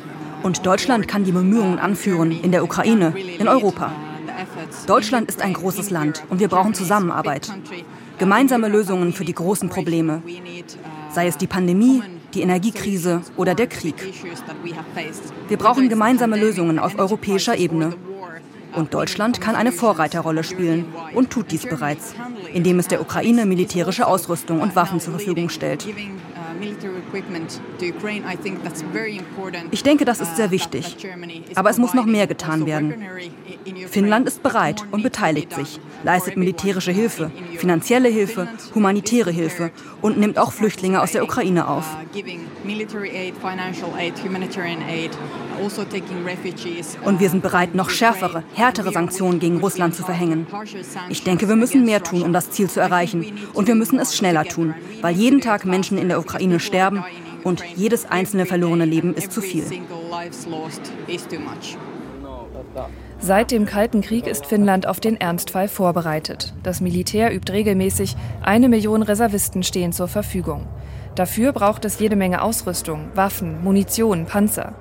Und 0.44 0.66
Deutschland 0.66 1.08
kann 1.08 1.24
die 1.24 1.32
Bemühungen 1.32 1.78
anführen 1.78 2.30
in 2.30 2.52
der 2.52 2.62
Ukraine, 2.62 3.14
in 3.38 3.48
Europa. 3.48 3.90
Deutschland 4.86 5.26
ist 5.26 5.40
ein 5.40 5.54
großes 5.54 5.88
Land 5.88 6.22
und 6.28 6.38
wir 6.38 6.48
brauchen 6.48 6.74
Zusammenarbeit 6.74 7.50
gemeinsame 8.18 8.68
Lösungen 8.68 9.14
für 9.14 9.24
die 9.24 9.32
großen 9.32 9.70
Probleme, 9.70 10.22
sei 11.10 11.28
es 11.28 11.38
die 11.38 11.46
Pandemie, 11.46 12.02
die 12.34 12.42
Energiekrise 12.42 13.22
oder 13.38 13.54
der 13.54 13.68
Krieg. 13.68 13.96
Wir 15.48 15.56
brauchen 15.56 15.88
gemeinsame 15.88 16.38
Lösungen 16.38 16.78
auf 16.78 16.98
europäischer 16.98 17.56
Ebene. 17.56 17.96
Und 18.74 18.92
Deutschland 18.92 19.40
kann 19.40 19.54
eine 19.54 19.72
Vorreiterrolle 19.72 20.44
spielen 20.44 20.84
und 21.14 21.30
tut 21.30 21.52
dies 21.52 21.62
bereits, 21.62 22.14
indem 22.52 22.80
es 22.80 22.88
der 22.88 23.00
Ukraine 23.00 23.46
militärische 23.46 24.06
Ausrüstung 24.06 24.60
und 24.60 24.76
Waffen 24.76 25.00
zur 25.00 25.14
Verfügung 25.14 25.48
stellt. 25.48 25.86
Ich 29.70 29.82
denke, 29.82 30.04
das 30.04 30.20
ist 30.20 30.36
sehr 30.36 30.50
wichtig. 30.50 30.96
Aber 31.54 31.70
es 31.70 31.78
muss 31.78 31.94
noch 31.94 32.06
mehr 32.06 32.26
getan 32.26 32.66
werden. 32.66 32.94
Finnland 33.88 34.26
ist 34.26 34.42
bereit 34.42 34.84
und 34.90 35.02
beteiligt 35.02 35.54
sich, 35.54 35.80
leistet 36.02 36.36
militärische 36.36 36.92
Hilfe, 36.92 37.30
finanzielle 37.56 38.08
Hilfe, 38.08 38.48
humanitäre 38.74 39.30
Hilfe 39.30 39.70
und 40.02 40.18
nimmt 40.18 40.38
auch 40.38 40.52
Flüchtlinge 40.52 41.00
aus 41.00 41.12
der 41.12 41.24
Ukraine 41.24 41.68
auf. 41.68 41.84
Also 45.56 45.82
und 47.04 47.20
wir 47.20 47.30
sind 47.30 47.42
bereit, 47.42 47.74
noch 47.74 47.90
schärfere, 47.90 48.42
härtere 48.54 48.92
Sanktionen 48.92 49.38
gegen 49.38 49.58
Russland 49.58 49.94
zu 49.94 50.02
verhängen. 50.02 50.46
Ich 51.08 51.22
denke, 51.22 51.48
wir 51.48 51.56
müssen 51.56 51.84
mehr 51.84 52.02
tun, 52.02 52.22
um 52.22 52.32
das 52.32 52.50
Ziel 52.50 52.68
zu 52.68 52.80
erreichen. 52.80 53.24
Und 53.52 53.68
wir 53.68 53.74
müssen 53.74 53.98
es 53.98 54.16
schneller 54.16 54.44
tun, 54.44 54.74
weil 55.00 55.14
jeden 55.14 55.40
Tag 55.40 55.64
Menschen 55.64 55.98
in 55.98 56.08
der 56.08 56.18
Ukraine 56.18 56.43
sterben 56.60 57.04
und 57.44 57.62
jedes 57.76 58.06
einzelne 58.06 58.46
verlorene 58.46 58.84
Leben 58.84 59.14
ist 59.14 59.32
zu 59.32 59.40
viel. 59.40 59.64
Seit 63.18 63.50
dem 63.50 63.64
Kalten 63.66 64.00
Krieg 64.00 64.26
ist 64.26 64.46
Finnland 64.46 64.86
auf 64.86 65.00
den 65.00 65.18
Ernstfall 65.20 65.68
vorbereitet. 65.68 66.52
Das 66.62 66.80
Militär 66.80 67.34
übt 67.34 67.52
regelmäßig, 67.52 68.16
eine 68.42 68.68
Million 68.68 69.02
Reservisten 69.02 69.62
stehen 69.62 69.92
zur 69.92 70.08
Verfügung. 70.08 70.66
Dafür 71.14 71.52
braucht 71.52 71.84
es 71.84 71.98
jede 72.00 72.16
Menge 72.16 72.42
Ausrüstung, 72.42 73.08
Waffen, 73.14 73.62
Munition, 73.62 74.26
Panzer. 74.26 74.74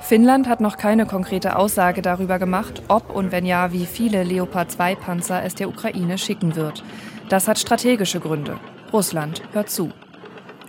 Finnland 0.00 0.48
hat 0.48 0.60
noch 0.60 0.76
keine 0.76 1.06
konkrete 1.06 1.56
Aussage 1.56 2.02
darüber 2.02 2.38
gemacht, 2.38 2.82
ob 2.88 3.14
und 3.14 3.32
wenn 3.32 3.46
ja, 3.46 3.72
wie 3.72 3.86
viele 3.86 4.24
Leopard 4.24 4.70
2 4.70 4.94
Panzer 4.94 5.42
es 5.42 5.54
der 5.54 5.68
Ukraine 5.68 6.18
schicken 6.18 6.56
wird. 6.56 6.82
Das 7.28 7.48
hat 7.48 7.58
strategische 7.58 8.20
Gründe. 8.20 8.58
Russland 8.92 9.42
hört 9.52 9.70
zu. 9.70 9.90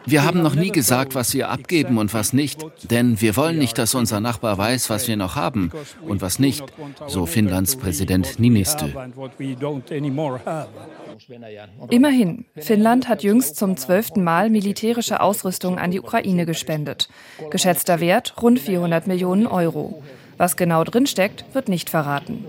Wir 0.08 0.24
haben 0.24 0.42
noch 0.42 0.56
nie 0.56 0.72
gesagt, 0.72 1.16
was 1.16 1.34
wir 1.34 1.50
abgeben 1.50 1.98
und 1.98 2.14
was 2.14 2.32
nicht, 2.32 2.66
denn 2.90 3.20
wir 3.20 3.36
wollen 3.36 3.58
nicht, 3.58 3.78
dass 3.78 3.94
unser 3.94 4.22
Nachbar 4.22 4.58
weiß, 4.58 4.90
was 4.90 5.10
wir 5.10 5.18
noch 5.18 5.36
haben 5.36 5.70
und 6.02 6.22
was 6.22 6.40
nicht, 6.40 6.64
so 7.08 7.26
Finnlands 7.26 7.76
Präsident 7.76 8.40
Niinistö. 8.40 8.86
Immerhin, 11.90 12.46
Finnland 12.56 13.10
hat 13.10 13.24
jüngst 13.24 13.58
zum 13.58 13.76
zwölften 13.76 14.24
Mal 14.24 14.50
militärische 14.50 15.20
Ausrüstung 15.20 15.78
an 15.78 15.92
die 15.92 16.00
Ukraine 16.00 16.46
gespendet. 16.46 17.10
Geschätzter 17.50 18.00
Wert 18.00 18.34
rund 18.42 18.62
400 18.62 19.08
Millionen 19.08 19.46
Euro. 19.46 20.02
Was 20.38 20.56
genau 20.56 20.86
drinsteckt, 20.86 21.44
wird 21.52 21.68
nicht 21.68 21.90
verraten. 21.90 22.46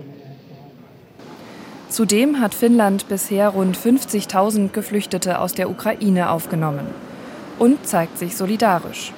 Zudem 1.89 2.39
hat 2.39 2.53
Finnland 2.53 3.09
bisher 3.09 3.49
rund 3.49 3.77
50.000 3.77 4.69
Geflüchtete 4.69 5.39
aus 5.39 5.53
der 5.55 5.69
Ukraine 5.69 6.29
aufgenommen 6.29 6.87
und 7.59 7.85
zeigt 7.85 8.17
sich 8.17 8.35
solidarisch. 8.35 9.13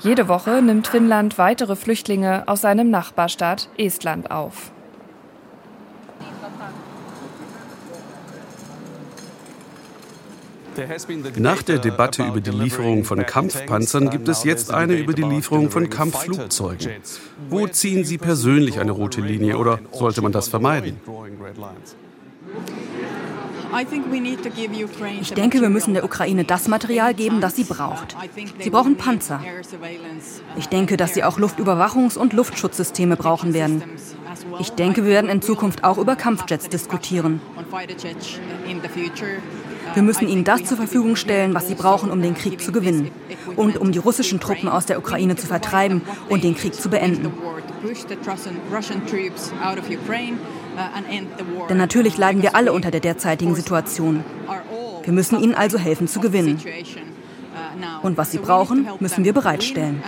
Jede 0.00 0.28
Woche 0.28 0.60
nimmt 0.60 0.86
Finnland 0.86 1.38
weitere 1.38 1.76
Flüchtlinge 1.76 2.46
aus 2.46 2.60
seinem 2.60 2.90
Nachbarstaat 2.90 3.70
Estland 3.78 4.30
auf. 4.30 4.70
Nach 11.36 11.62
der 11.62 11.78
Debatte 11.78 12.24
über 12.24 12.40
die 12.40 12.50
Lieferung 12.50 13.04
von 13.04 13.24
Kampfpanzern 13.24 14.10
gibt 14.10 14.28
es 14.28 14.44
jetzt 14.44 14.72
eine 14.72 14.94
über 14.94 15.14
die 15.14 15.22
Lieferung 15.22 15.70
von 15.70 15.88
Kampfflugzeugen. 15.88 16.90
Wo 17.48 17.66
ziehen 17.68 18.04
Sie 18.04 18.18
persönlich 18.18 18.80
eine 18.80 18.90
rote 18.90 19.20
Linie 19.20 19.56
oder 19.56 19.78
sollte 19.92 20.20
man 20.20 20.32
das 20.32 20.48
vermeiden? 20.48 21.00
Ich 25.20 25.32
denke, 25.32 25.60
wir 25.60 25.68
müssen 25.68 25.94
der 25.94 26.04
Ukraine 26.04 26.44
das 26.44 26.68
Material 26.68 27.14
geben, 27.14 27.40
das 27.40 27.56
sie 27.56 27.64
braucht. 27.64 28.16
Sie 28.60 28.70
brauchen 28.70 28.96
Panzer. 28.96 29.40
Ich 30.56 30.68
denke, 30.68 30.96
dass 30.96 31.14
sie 31.14 31.24
auch 31.24 31.38
Luftüberwachungs- 31.38 32.16
und 32.16 32.32
Luftschutzsysteme 32.32 33.16
brauchen 33.16 33.52
werden. 33.54 33.82
Ich 34.58 34.70
denke, 34.70 35.04
wir 35.04 35.10
werden 35.10 35.30
in 35.30 35.42
Zukunft 35.42 35.84
auch 35.84 35.98
über 35.98 36.16
Kampfjets 36.16 36.68
diskutieren. 36.68 37.40
Wir 39.94 40.02
müssen 40.02 40.28
ihnen 40.28 40.44
das 40.44 40.64
zur 40.64 40.76
Verfügung 40.76 41.16
stellen, 41.16 41.54
was 41.54 41.68
sie 41.68 41.74
brauchen, 41.74 42.10
um 42.10 42.22
den 42.22 42.34
Krieg 42.34 42.60
zu 42.60 42.72
gewinnen 42.72 43.10
und 43.56 43.76
um 43.76 43.92
die 43.92 43.98
russischen 43.98 44.40
Truppen 44.40 44.68
aus 44.68 44.86
der 44.86 44.98
Ukraine 44.98 45.36
zu 45.36 45.46
vertreiben 45.46 46.02
und 46.28 46.42
den 46.42 46.56
Krieg 46.56 46.74
zu 46.74 46.88
beenden. 46.88 47.32
Uh, 50.74 51.66
Denn 51.68 51.76
natürlich 51.76 52.18
leiden 52.18 52.42
wir 52.42 52.56
alle 52.56 52.72
unter 52.72 52.90
der 52.90 53.00
derzeitigen 53.00 53.54
Situation. 53.54 54.24
Wir 55.02 55.12
müssen 55.12 55.40
ihnen 55.40 55.54
also 55.54 55.78
helfen 55.78 56.08
zu 56.08 56.20
gewinnen. 56.20 56.58
Uh, 56.58 58.06
Und 58.06 58.16
was 58.16 58.32
sie 58.32 58.38
brauchen, 58.38 58.88
müssen 59.00 59.24
wir 59.24 59.32
bereitstellen. 59.32 60.02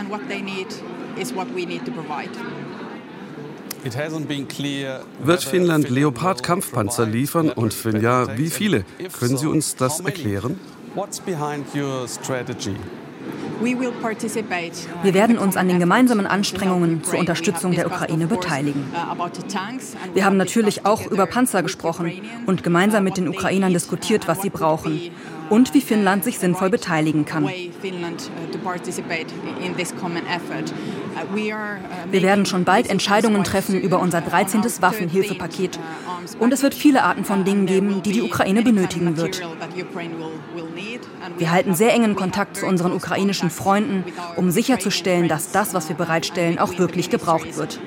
Wird 5.23 5.45
Finnland 5.45 5.89
Leopard-Kampfpanzer 5.89 7.07
liefern 7.07 7.51
und 7.51 7.85
wenn 7.85 8.01
ja, 8.03 8.37
wie 8.37 8.51
viele? 8.51 8.85
Können 9.19 9.37
Sie 9.37 9.47
uns 9.47 9.77
das 9.77 10.01
erklären? 10.01 10.59
Wir 15.03 15.15
werden 15.15 15.39
uns 15.39 15.57
an 15.57 15.69
den 15.69 15.79
gemeinsamen 15.79 16.27
Anstrengungen 16.27 17.03
zur 17.05 17.19
Unterstützung 17.19 17.73
der 17.73 17.87
Ukraine 17.87 18.27
beteiligen. 18.27 18.85
Wir 20.15 20.25
haben 20.25 20.37
natürlich 20.37 20.85
auch 20.85 21.07
über 21.11 21.27
Panzer 21.27 21.63
gesprochen 21.63 22.13
und 22.47 22.63
gemeinsam 22.63 23.05
mit 23.05 23.17
den 23.17 23.29
Ukrainern 23.29 23.73
diskutiert, 23.73 24.29
was 24.29 24.43
sie 24.43 24.51
brauchen 24.51 25.11
und 25.51 25.75
wie 25.75 25.81
Finnland 25.81 26.25
sich 26.25 26.39
sinnvoll 26.39 26.71
beteiligen 26.71 27.25
kann. 27.25 27.49
Wir 32.11 32.23
werden 32.23 32.47
schon 32.47 32.65
bald 32.65 32.91
Entscheidungen 32.91 33.45
treffen 33.45 33.81
über 33.81 34.01
unser 34.01 34.21
13. 34.21 34.63
Waffenhilfepaket. 34.81 35.79
Und 36.39 36.53
es 36.53 36.63
wird 36.63 36.75
viele 36.75 37.05
Arten 37.05 37.25
von 37.25 37.45
Dingen 37.45 37.67
geben, 37.67 38.03
die 38.03 38.13
die 38.13 38.23
Ukraine 38.23 38.63
benötigen 38.63 39.17
wird. 39.17 39.43
Wir 41.39 41.51
halten 41.51 41.75
sehr 41.75 41.93
engen 41.93 42.17
Kontakt 42.17 42.57
zu 42.57 42.67
unseren 42.67 42.93
ukrainischen 42.93 43.51
Freunden, 43.51 44.05
um 44.37 44.51
sicherzustellen, 44.51 45.29
dass 45.29 45.53
das, 45.53 45.75
was 45.75 45.89
wir 45.89 45.97
bereitstellen, 45.97 46.59
auch 46.59 46.79
wirklich 46.79 47.11
gebraucht 47.11 47.57
wird. 47.57 47.81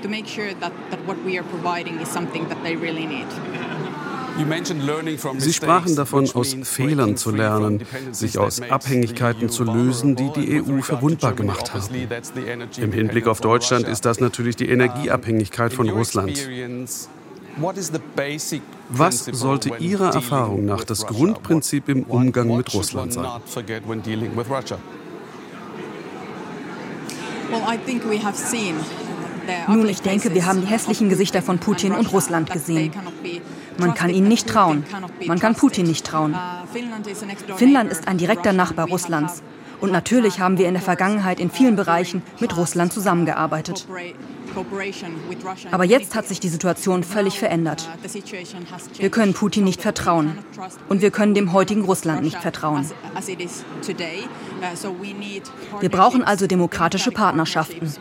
Sie 5.37 5.53
sprachen 5.53 5.95
davon, 5.95 6.29
aus 6.33 6.55
Fehlern 6.63 7.17
zu 7.17 7.31
lernen, 7.31 7.85
sich 8.11 8.37
aus 8.37 8.61
Abhängigkeiten 8.61 9.49
zu 9.49 9.63
lösen, 9.63 10.15
die 10.15 10.31
die 10.35 10.61
EU 10.61 10.81
verwundbar 10.81 11.33
gemacht 11.33 11.73
haben. 11.73 11.95
Im 12.77 12.91
Hinblick 12.91 13.27
auf 13.27 13.41
Deutschland 13.41 13.87
ist 13.87 14.05
das 14.05 14.19
natürlich 14.19 14.55
die 14.55 14.69
Energieabhängigkeit 14.69 15.73
von 15.73 15.89
Russland. 15.89 16.47
Was 18.89 19.25
sollte 19.25 19.75
Ihrer 19.79 20.13
Erfahrung 20.13 20.65
nach 20.65 20.83
das 20.83 21.05
Grundprinzip 21.05 21.89
im 21.89 22.03
Umgang 22.03 22.55
mit 22.55 22.73
Russland 22.73 23.13
sein? 23.13 23.27
Nun, 29.67 29.89
ich 29.89 30.01
denke, 30.01 30.33
wir 30.33 30.45
haben 30.45 30.61
die 30.61 30.67
hässlichen 30.67 31.09
Gesichter 31.09 31.41
von 31.41 31.59
Putin 31.59 31.93
und 31.93 32.11
Russland 32.11 32.51
gesehen. 32.51 32.91
Man 33.79 33.93
kann 33.93 34.09
ihnen 34.09 34.27
nicht 34.27 34.47
trauen. 34.47 34.83
Man 35.25 35.39
kann 35.39 35.55
Putin 35.55 35.85
nicht 35.85 36.05
trauen. 36.05 36.35
Finnland 37.55 37.91
ist 37.91 38.07
ein 38.07 38.17
direkter 38.17 38.53
Nachbar 38.53 38.87
Russlands. 38.87 39.41
Und 39.81 39.91
natürlich 39.91 40.39
haben 40.39 40.57
wir 40.57 40.67
in 40.67 40.73
der 40.73 40.83
Vergangenheit 40.83 41.39
in 41.39 41.49
vielen 41.49 41.75
Bereichen 41.75 42.21
mit 42.39 42.55
Russland 42.57 42.91
zusammengearbeitet. 42.91 43.87
Aber 45.71 45.83
jetzt 45.83 46.15
hat 46.15 46.27
sich 46.27 46.39
die 46.39 46.49
Situation 46.49 47.03
völlig 47.03 47.39
verändert. 47.39 47.87
Wir 48.97 49.09
können 49.09 49.33
Putin 49.33 49.63
nicht 49.63 49.81
vertrauen. 49.81 50.37
Und 50.87 51.01
wir 51.01 51.11
können 51.11 51.33
dem 51.33 51.53
heutigen 51.53 51.83
Russland 51.83 52.23
nicht 52.23 52.37
vertrauen. 52.37 52.85
Wir 55.79 55.89
brauchen 55.89 56.23
also 56.23 56.47
demokratische 56.47 57.11
Partnerschaften. 57.11 57.91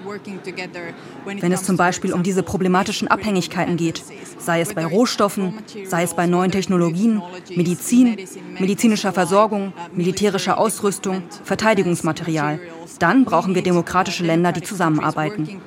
Wenn 1.25 1.53
es 1.53 1.63
zum 1.63 1.77
Beispiel 1.77 2.13
um 2.13 2.23
diese 2.23 2.43
problematischen 2.43 3.09
Abhängigkeiten 3.09 3.77
geht, 3.77 4.03
sei 4.39 4.61
es 4.61 4.75
bei 4.75 4.85
Rohstoffen, 4.85 5.55
sei 5.87 6.03
es 6.03 6.15
bei 6.15 6.27
neuen 6.27 6.51
Technologien, 6.51 7.23
Medizin, 7.55 8.17
medizinischer 8.59 9.13
Versorgung, 9.13 9.73
militärischer 9.93 10.59
Ausrüstung, 10.59 11.23
Verteidigungsmaterial, 11.45 12.61
dann 12.99 13.25
brauchen 13.25 13.55
wir 13.55 13.63
demokratische 13.63 14.25
Länder, 14.25 14.53
die 14.53 14.63
zusammenarbeiten. 14.63 15.61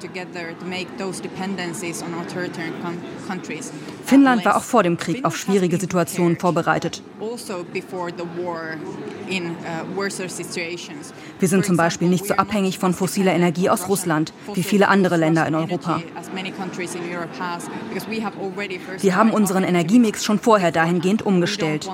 Finnland 4.06 4.46
war 4.46 4.58
auch 4.58 4.64
vor 4.64 4.84
dem 4.84 4.98
Krieg 4.98 5.24
auf 5.24 5.38
schwierige 5.38 5.78
Situationen 5.78 6.38
vorbereitet. 6.38 7.02
Also 7.22 7.54
uh, 7.54 7.66
Wir 11.40 11.48
sind 11.48 11.66
zum 11.66 11.78
Beispiel 11.78 12.10
nicht 12.10 12.26
so 12.26 12.34
abhängig 12.34 12.80
von 12.80 12.94
fossiler 12.94 13.34
Energie 13.34 13.70
aus 13.70 13.88
Russland 13.88 14.34
wie 14.54 14.64
viele 14.64 14.88
andere 14.88 15.18
Länder 15.18 15.48
in 15.48 15.56
Europa. 15.56 16.02
Wir 19.00 19.16
haben 19.16 19.32
unseren 19.32 19.64
Energiemix 19.64 20.26
schon 20.26 20.40
vorher 20.40 20.72
dahingehend 20.72 21.26
umgestellt. 21.26 21.90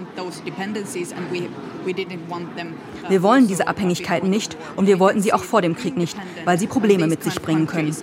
Wir 3.10 3.24
wollen 3.24 3.48
diese 3.48 3.68
Abhängigkeiten 3.68 4.30
nicht 4.30 4.58
und 4.76 4.88
wir 4.88 5.00
wollten 5.00 5.22
sie 5.22 5.27
auch 5.34 5.44
vor 5.44 5.62
dem 5.62 5.76
Krieg 5.76 5.98
nicht, 5.98 6.18
weil 6.46 6.60
sie 6.60 6.68
Probleme 6.68 7.08
mit 7.08 7.24
sich 7.24 7.42
bringen 7.42 7.68
können. 7.68 7.96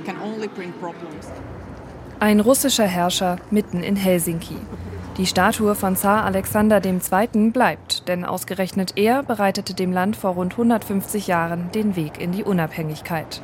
Ein 2.20 2.40
russischer 2.40 2.86
Herrscher 2.86 3.36
mitten 3.50 3.82
in 3.82 3.96
Helsinki. 3.96 4.56
Die 5.16 5.26
Statue 5.26 5.76
von 5.76 5.94
Zar 5.94 6.24
Alexander 6.24 6.82
II. 6.84 7.50
bleibt, 7.50 8.08
denn 8.08 8.24
ausgerechnet 8.24 8.94
er 8.96 9.22
bereitete 9.22 9.74
dem 9.74 9.92
Land 9.92 10.16
vor 10.16 10.32
rund 10.32 10.54
150 10.54 11.28
Jahren 11.28 11.70
den 11.72 11.94
Weg 11.94 12.20
in 12.20 12.32
die 12.32 12.42
Unabhängigkeit. 12.42 13.40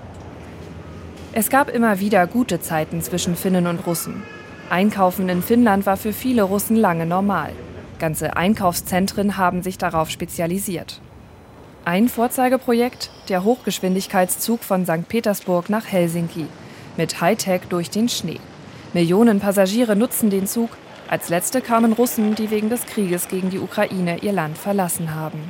Es 1.32 1.48
gab 1.48 1.68
immer 1.68 2.00
wieder 2.00 2.26
gute 2.26 2.60
Zeiten 2.60 3.02
zwischen 3.02 3.36
Finnen 3.36 3.68
und 3.68 3.86
Russen. 3.86 4.24
Einkaufen 4.68 5.28
in 5.28 5.42
Finnland 5.42 5.86
war 5.86 5.96
für 5.96 6.12
viele 6.12 6.42
Russen 6.42 6.74
lange 6.74 7.06
normal. 7.06 7.52
Ganze 8.00 8.36
Einkaufszentren 8.36 9.36
haben 9.36 9.62
sich 9.62 9.78
darauf 9.78 10.10
spezialisiert. 10.10 11.00
Ein 11.90 12.08
Vorzeigeprojekt, 12.08 13.10
der 13.28 13.42
Hochgeschwindigkeitszug 13.42 14.62
von 14.62 14.84
St. 14.84 15.08
Petersburg 15.08 15.68
nach 15.70 15.86
Helsinki, 15.86 16.46
mit 16.96 17.20
Hightech 17.20 17.62
durch 17.68 17.90
den 17.90 18.08
Schnee. 18.08 18.38
Millionen 18.92 19.40
Passagiere 19.40 19.96
nutzen 19.96 20.30
den 20.30 20.46
Zug. 20.46 20.70
Als 21.08 21.30
letzte 21.30 21.60
kamen 21.60 21.92
Russen, 21.92 22.36
die 22.36 22.52
wegen 22.52 22.70
des 22.70 22.86
Krieges 22.86 23.26
gegen 23.26 23.50
die 23.50 23.58
Ukraine 23.58 24.18
ihr 24.18 24.30
Land 24.30 24.56
verlassen 24.56 25.16
haben. 25.16 25.40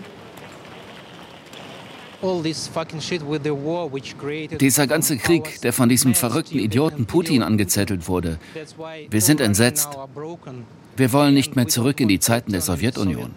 Dieser 4.59 4.87
ganze 4.87 5.19
Krieg, 5.19 5.61
der 5.61 5.73
von 5.75 5.91
diesem 5.91 6.15
verrückten 6.15 6.59
Idioten 6.59 7.05
Putin 7.05 7.43
angezettelt 7.43 8.09
wurde. 8.09 8.39
Wir 9.11 9.21
sind 9.21 9.43
entsetzt. 9.43 9.91
Wir 10.97 11.13
wollen 11.13 11.35
nicht 11.35 11.55
mehr 11.55 11.69
zurück 11.69 12.01
in 12.01 12.09
die 12.09 12.19
Zeiten 12.19 12.53
der 12.53 12.63
Sowjetunion. 12.63 13.33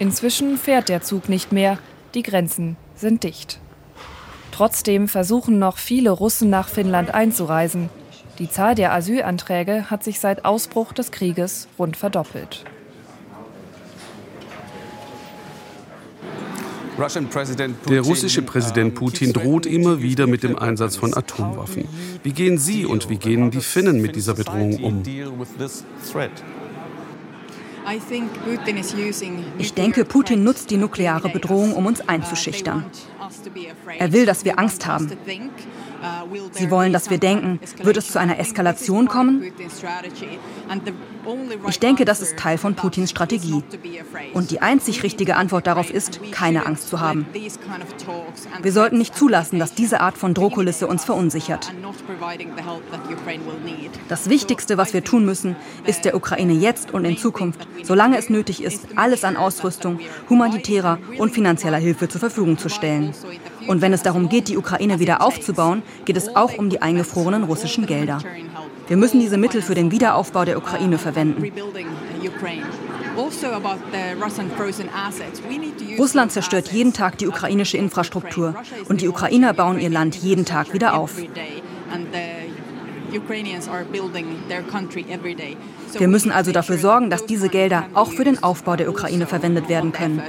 Inzwischen 0.00 0.56
fährt 0.56 0.88
der 0.88 1.02
Zug 1.02 1.28
nicht 1.28 1.52
mehr. 1.52 1.78
Die 2.14 2.22
Grenzen 2.22 2.76
sind 2.96 3.22
dicht. 3.22 3.60
Trotzdem 4.50 5.08
versuchen 5.08 5.58
noch 5.58 5.76
viele 5.76 6.10
Russen 6.10 6.48
nach 6.48 6.70
Finnland 6.70 7.12
einzureisen. 7.12 7.90
Die 8.38 8.48
Zahl 8.48 8.74
der 8.74 8.94
Asylanträge 8.94 9.90
hat 9.90 10.02
sich 10.02 10.18
seit 10.18 10.46
Ausbruch 10.46 10.94
des 10.94 11.10
Krieges 11.10 11.68
rund 11.78 11.98
verdoppelt. 11.98 12.64
Der 17.88 18.00
russische 18.00 18.40
Präsident 18.40 18.94
Putin 18.94 19.34
droht 19.34 19.66
immer 19.66 20.00
wieder 20.00 20.26
mit 20.26 20.42
dem 20.42 20.58
Einsatz 20.58 20.96
von 20.96 21.14
Atomwaffen. 21.14 21.84
Wie 22.22 22.32
gehen 22.32 22.56
Sie 22.56 22.86
und 22.86 23.10
wie 23.10 23.18
gehen 23.18 23.50
die 23.50 23.60
Finnen 23.60 24.00
mit 24.00 24.16
dieser 24.16 24.32
Bedrohung 24.32 24.82
um? 24.82 25.02
Ich 29.58 29.74
denke, 29.74 30.04
Putin 30.04 30.44
nutzt 30.44 30.70
die 30.70 30.76
nukleare 30.76 31.28
Bedrohung, 31.28 31.74
um 31.74 31.86
uns 31.86 32.00
einzuschüchtern. 32.00 32.84
Er 33.98 34.12
will, 34.12 34.26
dass 34.26 34.44
wir 34.44 34.58
Angst 34.58 34.86
haben. 34.86 35.10
Sie 36.52 36.70
wollen, 36.70 36.92
dass 36.92 37.10
wir 37.10 37.18
denken, 37.18 37.60
wird 37.82 37.96
es 37.96 38.10
zu 38.10 38.18
einer 38.18 38.38
Eskalation 38.38 39.08
kommen? 39.08 39.52
Ich 41.68 41.80
denke, 41.80 42.04
das 42.04 42.20
ist 42.20 42.36
Teil 42.38 42.58
von 42.58 42.74
Putins 42.74 43.10
Strategie. 43.10 43.62
Und 44.32 44.50
die 44.50 44.62
einzig 44.62 45.02
richtige 45.02 45.36
Antwort 45.36 45.66
darauf 45.66 45.90
ist, 45.90 46.20
keine 46.32 46.66
Angst 46.66 46.88
zu 46.88 47.00
haben. 47.00 47.26
Wir 48.62 48.72
sollten 48.72 48.98
nicht 48.98 49.14
zulassen, 49.14 49.58
dass 49.58 49.74
diese 49.74 50.00
Art 50.00 50.16
von 50.16 50.34
Drohkulisse 50.34 50.86
uns 50.86 51.04
verunsichert. 51.04 51.72
Das 54.08 54.30
Wichtigste, 54.30 54.78
was 54.78 54.94
wir 54.94 55.04
tun 55.04 55.24
müssen, 55.24 55.56
ist 55.84 56.04
der 56.04 56.14
Ukraine 56.16 56.54
jetzt 56.54 56.92
und 56.92 57.04
in 57.04 57.16
Zukunft, 57.16 57.66
solange 57.82 58.18
es 58.18 58.30
nötig 58.30 58.62
ist, 58.62 58.86
alles 58.96 59.24
an 59.24 59.36
Ausrüstung, 59.36 60.00
humanitärer 60.28 60.98
und 61.18 61.32
finanzieller 61.32 61.78
Hilfe 61.78 62.08
zur 62.08 62.20
Verfügung 62.20 62.58
zu 62.58 62.68
stellen. 62.68 63.14
Und 63.70 63.82
wenn 63.82 63.92
es 63.92 64.02
darum 64.02 64.28
geht, 64.28 64.48
die 64.48 64.56
Ukraine 64.56 64.98
wieder 64.98 65.22
aufzubauen, 65.22 65.82
geht 66.04 66.16
es 66.16 66.34
auch 66.34 66.58
um 66.58 66.70
die 66.70 66.82
eingefrorenen 66.82 67.44
russischen 67.44 67.86
Gelder. 67.86 68.18
Wir 68.88 68.96
müssen 68.96 69.20
diese 69.20 69.36
Mittel 69.36 69.62
für 69.62 69.76
den 69.76 69.92
Wiederaufbau 69.92 70.44
der 70.44 70.58
Ukraine 70.58 70.98
verwenden. 70.98 71.52
Russland 75.96 76.32
zerstört 76.32 76.72
jeden 76.72 76.92
Tag 76.92 77.18
die 77.18 77.28
ukrainische 77.28 77.76
Infrastruktur 77.76 78.56
und 78.88 79.02
die 79.02 79.08
Ukrainer 79.08 79.52
bauen 79.52 79.78
ihr 79.78 79.90
Land 79.90 80.16
jeden 80.16 80.44
Tag 80.44 80.72
wieder 80.72 80.94
auf. 80.94 81.12
Wir 85.96 86.08
müssen 86.08 86.32
also 86.32 86.50
dafür 86.50 86.78
sorgen, 86.78 87.08
dass 87.08 87.24
diese 87.24 87.48
Gelder 87.48 87.86
auch 87.94 88.10
für 88.10 88.24
den 88.24 88.42
Aufbau 88.42 88.74
der 88.74 88.88
Ukraine 88.90 89.26
verwendet 89.26 89.68
werden 89.68 89.92
können. 89.92 90.20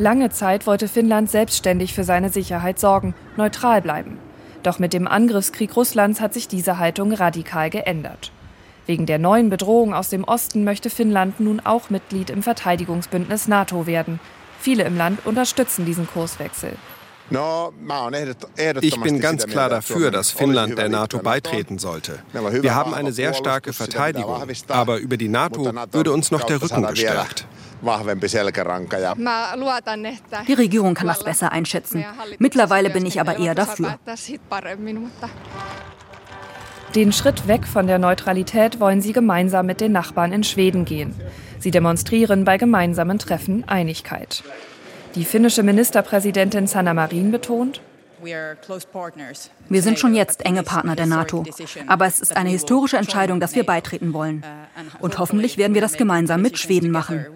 Lange 0.00 0.30
Zeit 0.30 0.68
wollte 0.68 0.86
Finnland 0.86 1.28
selbstständig 1.28 1.92
für 1.92 2.04
seine 2.04 2.30
Sicherheit 2.30 2.78
sorgen, 2.78 3.14
neutral 3.36 3.82
bleiben. 3.82 4.18
Doch 4.62 4.78
mit 4.78 4.92
dem 4.92 5.08
Angriffskrieg 5.08 5.74
Russlands 5.74 6.20
hat 6.20 6.34
sich 6.34 6.46
diese 6.46 6.78
Haltung 6.78 7.12
radikal 7.12 7.68
geändert. 7.68 8.30
Wegen 8.86 9.06
der 9.06 9.18
neuen 9.18 9.50
Bedrohung 9.50 9.92
aus 9.92 10.08
dem 10.08 10.22
Osten 10.22 10.62
möchte 10.62 10.88
Finnland 10.88 11.40
nun 11.40 11.60
auch 11.60 11.90
Mitglied 11.90 12.30
im 12.30 12.44
Verteidigungsbündnis 12.44 13.48
NATO 13.48 13.88
werden. 13.88 14.20
Viele 14.60 14.84
im 14.84 14.96
Land 14.96 15.26
unterstützen 15.26 15.84
diesen 15.84 16.06
Kurswechsel. 16.06 16.72
Ich 18.80 19.00
bin 19.00 19.20
ganz 19.20 19.46
klar 19.46 19.68
dafür, 19.68 20.10
dass 20.12 20.30
Finnland 20.30 20.78
der 20.78 20.88
NATO 20.88 21.18
beitreten 21.18 21.78
sollte. 21.78 22.20
Wir 22.32 22.74
haben 22.74 22.94
eine 22.94 23.12
sehr 23.12 23.34
starke 23.34 23.72
Verteidigung, 23.72 24.42
aber 24.68 24.98
über 24.98 25.16
die 25.16 25.28
NATO 25.28 25.72
würde 25.90 26.12
uns 26.12 26.30
noch 26.30 26.44
der 26.44 26.62
Rücken 26.62 26.86
gestärkt 26.86 27.46
vahvempi 27.82 28.28
selkäranka. 28.28 28.98
Ja 28.98 29.14
Die 30.46 30.52
Regierung 30.54 30.94
kann 30.94 31.06
das 31.06 31.24
besser 31.24 31.52
einschätzen. 31.52 32.04
Mittlerweile 32.38 32.90
bin 32.90 33.06
ich 33.06 33.20
aber 33.20 33.38
eher 33.38 33.54
dafür. 33.54 33.98
Den 36.94 37.12
Schritt 37.12 37.46
weg 37.46 37.66
von 37.66 37.86
der 37.86 37.98
Neutralität 37.98 38.80
wollen 38.80 39.02
sie 39.02 39.12
gemeinsam 39.12 39.66
mit 39.66 39.80
den 39.80 39.92
Nachbarn 39.92 40.32
in 40.32 40.42
Schweden 40.42 40.84
gehen. 40.84 41.14
Sie 41.58 41.70
demonstrieren 41.70 42.44
bei 42.44 42.56
gemeinsamen 42.56 43.18
Treffen 43.18 43.68
Einigkeit. 43.68 44.42
Die 45.14 45.24
finnische 45.24 45.62
Ministerpräsidentin 45.62 46.66
Sanna 46.66 46.94
Marin 46.94 47.30
betont, 47.30 47.80
wir 49.68 49.82
sind 49.82 49.98
schon 49.98 50.14
jetzt 50.14 50.44
enge 50.44 50.62
Partner 50.62 50.96
der 50.96 51.06
NATO, 51.06 51.44
aber 51.86 52.06
es 52.06 52.20
ist 52.20 52.36
eine 52.36 52.50
historische 52.50 52.96
Entscheidung, 52.96 53.40
dass 53.40 53.54
wir 53.54 53.64
beitreten 53.64 54.12
wollen. 54.12 54.42
Uh, 54.44 55.04
Und 55.04 55.18
hoffentlich 55.18 55.58
werden 55.58 55.74
wir 55.74 55.80
das 55.80 55.96
gemeinsam 55.96 56.42
mit 56.42 56.58
Schweden 56.58 56.90
machen. 56.90 57.26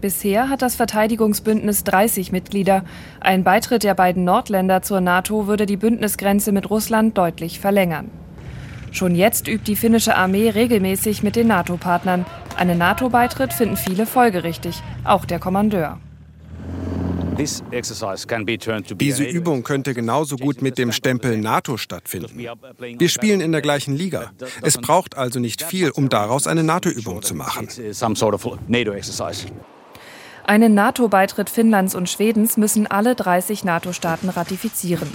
Bisher 0.00 0.48
hat 0.48 0.62
das 0.62 0.74
Verteidigungsbündnis 0.74 1.84
30 1.84 2.32
Mitglieder. 2.32 2.84
Ein 3.20 3.44
Beitritt 3.44 3.84
der 3.84 3.94
beiden 3.94 4.24
Nordländer 4.24 4.82
zur 4.82 5.00
NATO 5.00 5.46
würde 5.46 5.64
die 5.64 5.76
Bündnisgrenze 5.76 6.50
mit 6.50 6.68
Russland 6.70 7.16
deutlich 7.16 7.60
verlängern. 7.60 8.10
Schon 8.90 9.14
jetzt 9.14 9.48
übt 9.48 9.64
die 9.64 9.76
finnische 9.76 10.16
Armee 10.16 10.50
regelmäßig 10.50 11.22
mit 11.22 11.36
den 11.36 11.46
NATO-Partnern. 11.46 12.26
Einen 12.56 12.78
NATO-Beitritt 12.78 13.52
finden 13.52 13.76
viele 13.76 14.04
folgerichtig, 14.04 14.82
auch 15.04 15.24
der 15.24 15.38
Kommandeur. 15.38 15.98
Diese 18.94 19.24
Übung 19.24 19.62
könnte 19.62 19.94
genauso 19.94 20.36
gut 20.36 20.62
mit 20.62 20.78
dem 20.78 20.92
Stempel 20.92 21.38
NATO 21.38 21.76
stattfinden. 21.76 22.38
Wir 22.78 23.08
spielen 23.08 23.40
in 23.40 23.52
der 23.52 23.62
gleichen 23.62 23.96
Liga. 23.96 24.32
Es 24.62 24.78
braucht 24.78 25.16
also 25.16 25.40
nicht 25.40 25.62
viel, 25.62 25.90
um 25.90 26.08
daraus 26.08 26.46
eine 26.46 26.62
NATO-Übung 26.62 27.22
zu 27.22 27.34
machen. 27.34 27.68
Einen 30.44 30.74
NATO-Beitritt 30.74 31.50
Finnlands 31.50 31.94
und 31.94 32.08
Schwedens 32.10 32.56
müssen 32.56 32.86
alle 32.86 33.14
30 33.14 33.64
NATO-Staaten 33.64 34.28
ratifizieren. 34.28 35.08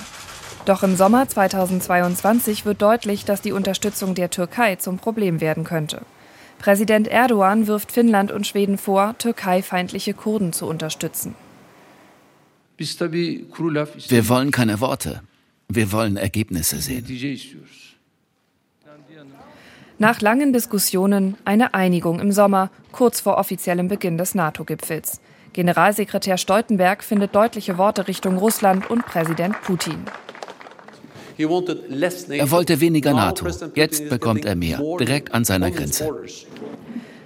Doch 0.65 0.83
im 0.83 0.95
Sommer 0.95 1.27
2022 1.27 2.65
wird 2.65 2.81
deutlich, 2.81 3.25
dass 3.25 3.41
die 3.41 3.51
Unterstützung 3.51 4.15
der 4.15 4.29
Türkei 4.29 4.75
zum 4.75 4.97
Problem 4.97 5.39
werden 5.41 5.63
könnte. 5.63 6.01
Präsident 6.59 7.07
Erdogan 7.07 7.67
wirft 7.67 7.91
Finnland 7.91 8.31
und 8.31 8.47
Schweden 8.47 8.77
vor, 8.77 9.15
türkeifeindliche 9.17 10.13
Kurden 10.13 10.53
zu 10.53 10.65
unterstützen. 10.65 11.35
Wir 12.79 14.29
wollen 14.29 14.51
keine 14.51 14.79
Worte. 14.79 15.21
Wir 15.69 15.91
wollen 15.91 16.17
Ergebnisse 16.17 16.79
sehen. 16.79 17.05
Nach 19.99 20.21
langen 20.21 20.53
Diskussionen 20.53 21.37
eine 21.43 21.73
Einigung 21.73 22.19
im 22.19 22.31
Sommer, 22.31 22.69
kurz 22.91 23.19
vor 23.19 23.37
offiziellem 23.37 23.87
Beginn 23.87 24.17
des 24.17 24.35
NATO-Gipfels. 24.35 25.21
Generalsekretär 25.53 26.37
Stoltenberg 26.37 27.03
findet 27.03 27.33
deutliche 27.33 27.79
Worte 27.79 28.07
Richtung 28.07 28.37
Russland 28.37 28.91
und 28.91 29.05
Präsident 29.05 29.59
Putin. 29.63 30.05
Er 31.35 31.49
wollte 32.51 32.79
weniger 32.79 33.13
NATO. 33.13 33.47
Jetzt 33.73 34.09
bekommt 34.09 34.45
er 34.45 34.55
mehr, 34.55 34.79
direkt 34.99 35.33
an 35.33 35.45
seiner 35.45 35.71
Grenze. 35.71 36.09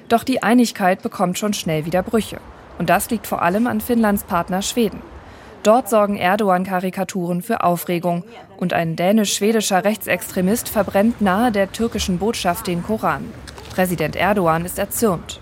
Doch 0.08 0.24
die 0.24 0.44
Einigkeit 0.44 1.02
bekommt 1.02 1.38
schon 1.38 1.54
schnell 1.54 1.86
wieder 1.86 2.04
Brüche. 2.04 2.40
Und 2.78 2.90
das 2.90 3.10
liegt 3.10 3.28
vor 3.28 3.42
allem 3.42 3.68
an 3.68 3.82
Finnlands 3.82 4.24
Partner 4.24 4.62
Schweden. 4.62 5.02
Dort 5.63 5.89
sorgen 5.89 6.17
Erdogan-Karikaturen 6.17 7.43
für 7.43 7.63
Aufregung 7.63 8.24
und 8.58 8.74
ein 8.74 8.95
dänisch-schwedischer 8.95 9.84
Rechtsextremist 9.84 10.69
verbrennt 10.69 11.21
nahe 11.21 11.52
der 11.52 11.71
türkischen 11.71 12.17
Botschaft 12.17 12.65
den 12.67 12.82
Koran. 12.82 13.32
Präsident 13.69 14.15
Erdogan 14.15 14.65
ist 14.65 14.80
erzürnt. 14.80 15.39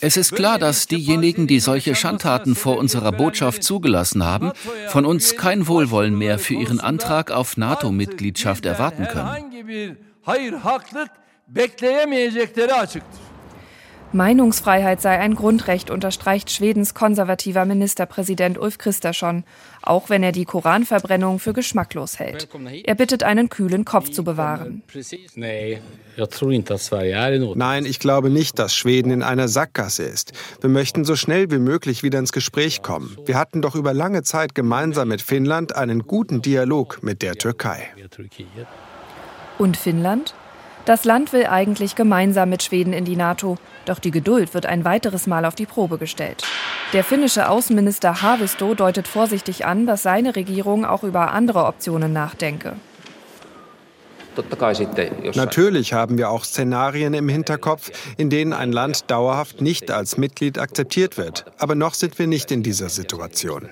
Es 0.00 0.16
ist 0.16 0.32
klar, 0.32 0.58
dass 0.58 0.86
diejenigen, 0.86 1.46
die 1.46 1.60
solche 1.60 1.94
Schandtaten 1.94 2.54
vor 2.54 2.78
unserer 2.78 3.12
Botschaft 3.12 3.62
zugelassen 3.62 4.24
haben, 4.24 4.52
von 4.88 5.04
uns 5.04 5.36
kein 5.36 5.66
Wohlwollen 5.66 6.16
mehr 6.16 6.38
für 6.38 6.54
ihren 6.54 6.80
Antrag 6.80 7.30
auf 7.30 7.56
NATO-Mitgliedschaft 7.56 8.64
erwarten 8.64 9.06
können. 9.06 9.96
Meinungsfreiheit 14.12 15.02
sei 15.02 15.18
ein 15.18 15.34
Grundrecht, 15.34 15.90
unterstreicht 15.90 16.50
Schwedens 16.50 16.94
konservativer 16.94 17.64
Ministerpräsident 17.66 18.58
Ulf 18.58 18.78
Kristersson, 18.78 19.44
auch 19.82 20.08
wenn 20.08 20.22
er 20.22 20.32
die 20.32 20.46
Koranverbrennung 20.46 21.38
für 21.38 21.52
geschmacklos 21.52 22.18
hält. 22.18 22.48
Er 22.84 22.94
bittet, 22.94 23.22
einen 23.22 23.50
kühlen 23.50 23.84
Kopf 23.84 24.10
zu 24.10 24.24
bewahren. 24.24 24.82
Nein, 27.54 27.86
ich 27.86 27.98
glaube 27.98 28.30
nicht, 28.30 28.58
dass 28.58 28.74
Schweden 28.74 29.10
in 29.10 29.22
einer 29.22 29.48
Sackgasse 29.48 30.04
ist. 30.04 30.32
Wir 30.60 30.70
möchten 30.70 31.04
so 31.04 31.14
schnell 31.14 31.50
wie 31.50 31.58
möglich 31.58 32.02
wieder 32.02 32.18
ins 32.18 32.32
Gespräch 32.32 32.82
kommen. 32.82 33.16
Wir 33.26 33.38
hatten 33.38 33.60
doch 33.60 33.74
über 33.74 33.92
lange 33.92 34.22
Zeit 34.22 34.54
gemeinsam 34.54 35.08
mit 35.08 35.20
Finnland 35.20 35.76
einen 35.76 36.06
guten 36.06 36.40
Dialog 36.40 37.02
mit 37.02 37.20
der 37.20 37.34
Türkei. 37.34 37.88
Und 39.58 39.76
Finnland? 39.76 40.34
Das 40.88 41.04
Land 41.04 41.34
will 41.34 41.44
eigentlich 41.44 41.96
gemeinsam 41.96 42.48
mit 42.48 42.62
Schweden 42.62 42.94
in 42.94 43.04
die 43.04 43.16
NATO, 43.16 43.58
doch 43.88 43.98
die 43.98 44.10
Geduld 44.10 44.54
wird 44.54 44.66
ein 44.66 44.84
weiteres 44.84 45.26
Mal 45.26 45.44
auf 45.44 45.54
die 45.54 45.66
Probe 45.66 45.98
gestellt. 45.98 46.44
Der 46.92 47.04
finnische 47.04 47.48
Außenminister 47.48 48.22
Haavisto 48.22 48.74
deutet 48.74 49.08
vorsichtig 49.08 49.66
an, 49.66 49.86
dass 49.86 50.02
seine 50.02 50.36
Regierung 50.36 50.84
auch 50.84 51.02
über 51.02 51.32
andere 51.32 51.64
Optionen 51.64 52.12
nachdenke. 52.12 52.76
Natürlich 55.34 55.92
haben 55.92 56.16
wir 56.16 56.30
auch 56.30 56.44
Szenarien 56.44 57.12
im 57.14 57.28
Hinterkopf, 57.28 57.90
in 58.16 58.30
denen 58.30 58.52
ein 58.52 58.72
Land 58.72 59.10
dauerhaft 59.10 59.60
nicht 59.60 59.90
als 59.90 60.16
Mitglied 60.16 60.58
akzeptiert 60.58 61.18
wird. 61.18 61.44
Aber 61.58 61.74
noch 61.74 61.94
sind 61.94 62.18
wir 62.18 62.26
nicht 62.26 62.52
in 62.52 62.62
dieser 62.62 62.88
Situation. 62.88 63.68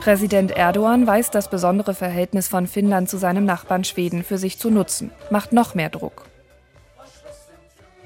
Präsident 0.00 0.50
Erdogan 0.50 1.06
weiß 1.06 1.30
das 1.30 1.48
besondere 1.48 1.94
Verhältnis 1.94 2.48
von 2.48 2.66
Finnland 2.66 3.08
zu 3.08 3.16
seinem 3.16 3.44
Nachbarn 3.44 3.84
Schweden 3.84 4.22
für 4.22 4.36
sich 4.36 4.58
zu 4.58 4.70
nutzen, 4.70 5.12
macht 5.30 5.52
noch 5.52 5.74
mehr 5.74 5.88
Druck. 5.88 6.26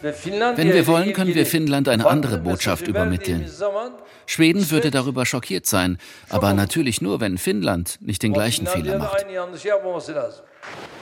Wenn 0.00 0.72
wir 0.72 0.86
wollen, 0.86 1.12
können 1.12 1.34
wir 1.34 1.46
Finnland 1.46 1.88
eine 1.88 2.06
andere 2.06 2.38
Botschaft 2.38 2.86
übermitteln. 2.86 3.46
Schweden 4.26 4.70
würde 4.70 4.90
darüber 4.90 5.26
schockiert 5.26 5.66
sein, 5.66 5.98
aber 6.28 6.52
natürlich 6.52 7.00
nur, 7.00 7.20
wenn 7.20 7.38
Finnland 7.38 7.98
nicht 8.00 8.22
den 8.22 8.32
gleichen 8.32 8.66
Fehler 8.66 8.98
macht. 8.98 9.26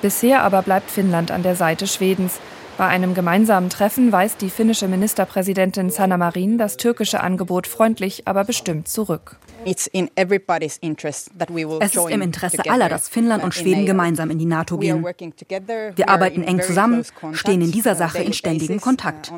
Bisher 0.03 0.43
aber 0.43 0.63
bleibt 0.63 0.91
Finnland 0.91 1.31
an 1.31 1.43
der 1.43 1.57
Seite 1.57 1.87
Schwedens. 1.87 2.39
Bei 2.79 2.87
einem 2.87 3.15
gemeinsamen 3.15 3.71
Treffen 3.71 4.13
weist 4.13 4.43
die 4.43 4.51
finnische 4.51 4.87
Ministerpräsidentin 4.87 5.89
Sanna 5.91 6.19
Marin 6.19 6.59
das 6.59 6.77
türkische 6.77 7.21
Angebot 7.21 7.67
freundlich, 7.67 8.29
aber 8.29 8.45
bestimmt 8.45 8.87
zurück. 8.87 9.37
Es 9.65 9.87
ist 9.87 9.95
im 9.95 10.09
Interesse 12.23 12.63
aller, 12.69 12.89
dass 12.89 13.09
Finnland 13.09 13.43
und 13.43 13.55
Schweden 13.55 13.87
gemeinsam 13.87 14.31
in 14.31 14.39
die 14.39 14.45
NATO 14.45 14.79
gehen. 14.79 15.05
Wir 15.05 16.09
arbeiten 16.09 16.43
eng 16.43 16.63
zusammen, 16.63 17.05
stehen 17.33 17.63
in 17.63 17.73
dieser 17.73 17.95
Sache 17.95 18.23
in 18.23 18.33
ständigem 18.33 18.81
Kontakt. 18.81 19.33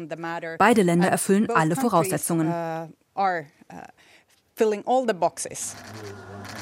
Beide 0.58 0.82
Länder 0.82 1.08
erfüllen 1.08 1.48
alle 1.50 1.76
Voraussetzungen. 1.76 2.52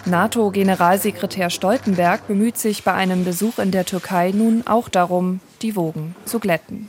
NATO-Generalsekretär 0.04 1.50
Stoltenberg 1.50 2.26
bemüht 2.28 2.58
sich 2.58 2.84
bei 2.84 2.92
einem 2.92 3.24
Besuch 3.24 3.58
in 3.58 3.70
der 3.70 3.84
Türkei 3.84 4.32
nun 4.32 4.66
auch 4.66 4.88
darum, 4.88 5.40
die 5.62 5.76
Wogen 5.76 6.14
zu 6.24 6.38
glätten. 6.38 6.88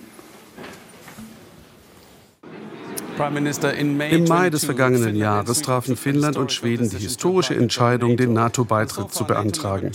Im 3.20 4.26
Mai 4.26 4.50
des 4.50 4.66
vergangenen 4.66 5.16
Jahres 5.16 5.62
trafen 5.62 5.96
Finnland 5.96 6.38
und 6.38 6.52
Schweden 6.52 6.90
die 6.90 6.98
historische 6.98 7.56
Entscheidung, 7.56 8.18
den 8.18 8.34
NATO-Beitritt 8.34 9.12
zu 9.14 9.26
beantragen. 9.26 9.92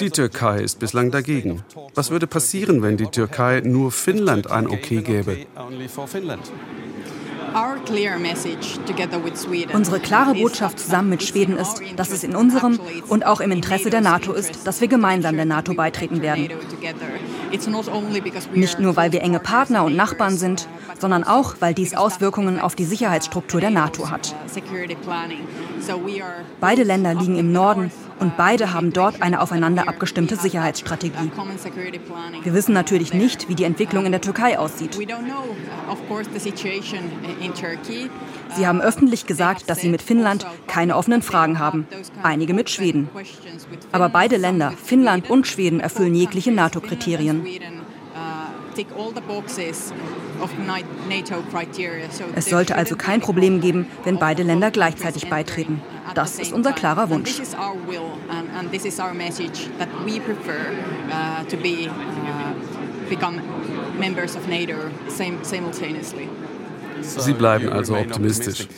Die 0.00 0.10
Türkei 0.10 0.60
ist 0.60 0.78
bislang 0.78 1.10
dagegen. 1.10 1.62
Was 1.94 2.10
würde 2.10 2.26
passieren, 2.26 2.82
wenn 2.82 2.96
die 2.96 3.06
Türkei 3.06 3.60
nur 3.64 3.90
Finnland 3.90 4.50
ein 4.50 4.66
Okay 4.66 5.02
gäbe? 5.02 5.38
Unsere 9.72 10.00
klare 10.00 10.34
Botschaft 10.34 10.78
zusammen 10.78 11.10
mit 11.10 11.22
Schweden 11.22 11.56
ist, 11.56 11.82
dass 11.96 12.10
es 12.10 12.24
in 12.24 12.36
unserem 12.36 12.78
und 13.08 13.26
auch 13.26 13.40
im 13.40 13.50
Interesse 13.50 13.90
der 13.90 14.00
NATO 14.00 14.32
ist, 14.32 14.66
dass 14.66 14.80
wir 14.80 14.88
gemeinsam 14.88 15.36
der 15.36 15.44
NATO 15.44 15.74
beitreten 15.74 16.22
werden. 16.22 16.48
Nicht 18.54 18.80
nur, 18.80 18.96
weil 18.96 19.12
wir 19.12 19.22
enge 19.22 19.40
Partner 19.40 19.84
und 19.84 19.96
Nachbarn 19.96 20.36
sind, 20.36 20.68
sondern 20.98 21.24
auch, 21.24 21.56
weil 21.60 21.74
dies 21.74 21.94
Auswirkungen 21.94 22.60
auf 22.60 22.74
die 22.74 22.84
Sicherheitsstruktur 22.84 23.60
der 23.60 23.70
NATO 23.70 24.10
hat. 24.10 24.34
Beide 26.60 26.82
Länder 26.82 27.14
liegen 27.14 27.38
im 27.38 27.52
Norden 27.52 27.90
und 28.20 28.36
beide 28.36 28.72
haben 28.72 28.92
dort 28.92 29.22
eine 29.22 29.40
aufeinander 29.40 29.88
abgestimmte 29.88 30.36
Sicherheitsstrategie. 30.36 31.30
Wir 32.42 32.54
wissen 32.54 32.72
natürlich 32.72 33.12
nicht, 33.12 33.48
wie 33.48 33.54
die 33.54 33.64
Entwicklung 33.64 34.06
in 34.06 34.12
der 34.12 34.20
Türkei 34.20 34.58
aussieht. 34.58 34.96
Sie 38.56 38.66
haben 38.66 38.80
öffentlich 38.80 39.26
gesagt, 39.26 39.70
dass 39.70 39.80
sie 39.80 39.88
mit 39.88 40.02
Finnland 40.02 40.46
keine 40.66 40.96
offenen 40.96 41.22
Fragen 41.22 41.58
haben, 41.58 41.86
einige 42.22 42.54
mit 42.54 42.70
Schweden. 42.70 43.08
Aber 43.92 44.08
beide 44.08 44.36
Länder, 44.36 44.72
Finnland 44.72 45.30
und 45.30 45.46
Schweden, 45.46 45.80
erfüllen 45.80 46.14
jegliche 46.14 46.52
NATO-Kriterien. 46.52 47.44
Es 52.34 52.46
sollte 52.46 52.74
also 52.76 52.96
kein 52.96 53.20
Problem 53.20 53.60
geben, 53.60 53.86
wenn 54.04 54.18
beide 54.18 54.42
Länder 54.42 54.70
gleichzeitig 54.70 55.28
beitreten. 55.28 55.82
Das 56.14 56.38
ist 56.38 56.52
unser 56.52 56.72
klarer 56.72 57.10
Wunsch. 57.10 57.40
Sie 67.00 67.32
bleiben 67.32 67.68
also 67.68 67.96
optimistisch. 67.96 68.68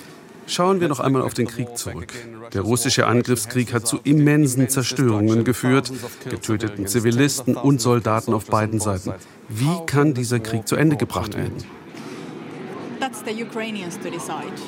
Schauen 0.47 0.81
wir 0.81 0.89
noch 0.89 1.01
einmal 1.01 1.23
auf 1.23 1.35
den 1.35 1.47
Krieg 1.47 1.77
zurück. 1.79 2.13
Der 2.53 2.63
russische 2.63 3.07
Angriffskrieg 3.07 3.73
hat 3.73 3.87
zu 3.87 4.01
immensen 4.03 4.69
Zerstörungen 4.69 5.45
geführt, 5.45 5.93
getöteten 6.29 6.87
Zivilisten 6.87 7.57
und 7.57 7.81
Soldaten 7.81 8.35
auf 8.35 8.47
beiden 8.47 8.81
Seiten. 8.81 9.15
Wie 9.55 9.87
kann 9.87 10.15
dieser 10.15 10.41
Krieg 10.41 10.67
zu 10.67 10.77
Ende 10.77 10.97
gebracht 10.97 11.37
werden? 11.37 11.59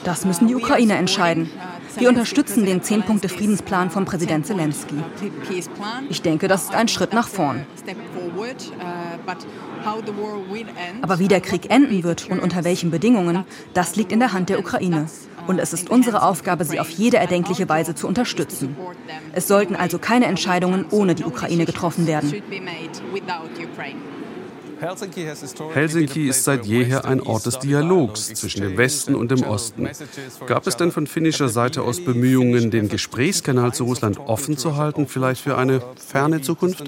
Das 0.04 0.24
müssen 0.26 0.48
die 0.48 0.54
Ukrainer 0.54 0.96
entscheiden. 0.96 1.50
Wir 1.96 2.08
unterstützen 2.10 2.66
den 2.66 2.82
Zehn-Punkte-Friedensplan 2.82 3.90
von 3.90 4.04
Präsident 4.04 4.46
Zelensky. 4.46 4.96
Ich 6.10 6.20
denke, 6.20 6.48
das 6.48 6.64
ist 6.64 6.74
ein 6.74 6.88
Schritt 6.88 7.14
nach 7.14 7.28
vorn. 7.28 7.64
Aber 11.00 11.18
wie 11.18 11.28
der 11.28 11.40
Krieg 11.40 11.70
enden 11.70 12.02
wird 12.02 12.30
und 12.30 12.40
unter 12.40 12.64
welchen 12.64 12.90
Bedingungen, 12.90 13.44
das 13.72 13.96
liegt 13.96 14.12
in 14.12 14.18
der 14.18 14.32
Hand 14.34 14.50
der 14.50 14.58
Ukraine. 14.58 15.06
Und 15.46 15.58
es 15.58 15.72
ist 15.72 15.88
unsere 15.88 16.22
Aufgabe, 16.22 16.64
sie 16.64 16.80
auf 16.80 16.90
jede 16.90 17.16
erdenkliche 17.18 17.68
Weise 17.68 17.94
zu 17.94 18.06
unterstützen. 18.06 18.76
Es 19.32 19.48
sollten 19.48 19.76
also 19.76 19.98
keine 19.98 20.26
Entscheidungen 20.26 20.84
ohne 20.90 21.14
die 21.14 21.24
Ukraine 21.24 21.64
getroffen 21.64 22.06
werden. 22.06 22.34
Helsinki 24.80 26.28
ist 26.28 26.44
seit 26.44 26.66
jeher 26.66 27.04
ein 27.04 27.20
Ort 27.20 27.46
des 27.46 27.58
Dialogs 27.58 28.34
zwischen 28.34 28.62
dem 28.62 28.76
Westen 28.76 29.14
und 29.14 29.30
dem 29.30 29.42
Osten. 29.42 29.88
Gab 30.46 30.66
es 30.66 30.76
denn 30.76 30.92
von 30.92 31.06
finnischer 31.06 31.48
Seite 31.48 31.82
aus 31.82 32.04
Bemühungen, 32.04 32.70
den 32.70 32.88
Gesprächskanal 32.88 33.72
zu 33.74 33.84
Russland 33.84 34.18
offen 34.18 34.56
zu 34.56 34.76
halten, 34.76 35.06
vielleicht 35.06 35.42
für 35.42 35.56
eine 35.56 35.80
ferne 35.96 36.40
Zukunft? 36.40 36.84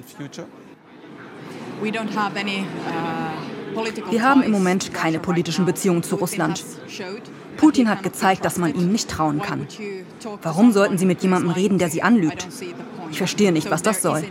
Wir 4.10 4.22
haben 4.22 4.42
im 4.42 4.50
Moment 4.50 4.94
keine 4.94 5.18
politischen 5.18 5.66
Beziehungen 5.66 6.02
zu 6.02 6.16
Russland. 6.16 6.64
Putin 7.56 7.88
hat 7.88 8.02
gezeigt, 8.02 8.44
dass 8.44 8.58
man 8.58 8.74
ihm 8.74 8.90
nicht 8.90 9.10
trauen 9.10 9.40
kann. 9.40 9.66
Warum 10.42 10.72
sollten 10.72 10.98
Sie 10.98 11.06
mit 11.06 11.22
jemandem 11.22 11.50
reden, 11.50 11.78
der 11.78 11.90
Sie 11.90 12.02
anlügt? 12.02 12.48
Ich 13.10 13.18
verstehe 13.18 13.52
nicht, 13.52 13.70
was 13.70 13.82
das 13.82 14.02
soll. 14.02 14.24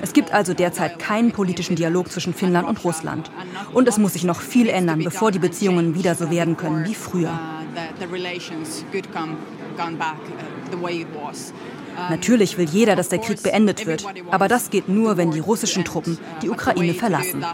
Es 0.00 0.12
gibt 0.12 0.32
also 0.32 0.54
derzeit 0.54 0.98
keinen 0.98 1.32
politischen 1.32 1.76
Dialog 1.76 2.10
zwischen 2.10 2.34
Finnland 2.34 2.68
und 2.68 2.84
Russland. 2.84 3.30
Und 3.72 3.88
es 3.88 3.98
muss 3.98 4.12
sich 4.14 4.24
noch 4.24 4.40
viel 4.40 4.68
ändern, 4.68 5.02
bevor 5.02 5.30
die 5.30 5.38
Beziehungen 5.38 5.94
wieder 5.94 6.14
so 6.14 6.30
werden 6.30 6.56
können 6.56 6.84
wie 6.86 6.94
früher. 6.94 7.38
Natürlich 12.10 12.58
will 12.58 12.68
jeder, 12.68 12.94
dass 12.96 13.08
der 13.08 13.18
Krieg 13.18 13.42
beendet 13.42 13.86
wird, 13.86 14.04
aber 14.30 14.46
das 14.48 14.70
geht 14.70 14.88
nur, 14.88 15.16
wenn 15.16 15.32
die 15.32 15.40
russischen 15.40 15.84
Truppen 15.84 16.18
die 16.42 16.50
Ukraine 16.50 16.94
verlassen. 16.94 17.44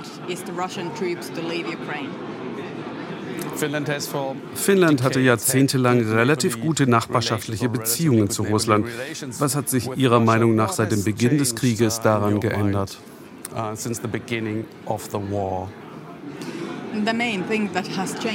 Finnland 4.54 5.02
hatte 5.02 5.20
jahrzehntelang 5.20 6.00
relativ 6.00 6.60
gute 6.60 6.86
nachbarschaftliche 6.86 7.68
Beziehungen 7.68 8.30
zu 8.30 8.42
Russland. 8.44 8.86
Was 9.38 9.56
hat 9.56 9.68
sich 9.68 9.88
Ihrer 9.96 10.20
Meinung 10.20 10.54
nach 10.54 10.72
seit 10.72 10.92
dem 10.92 11.04
Beginn 11.04 11.38
des 11.38 11.54
Krieges 11.54 12.00
daran 12.00 12.40
geändert? 12.40 12.98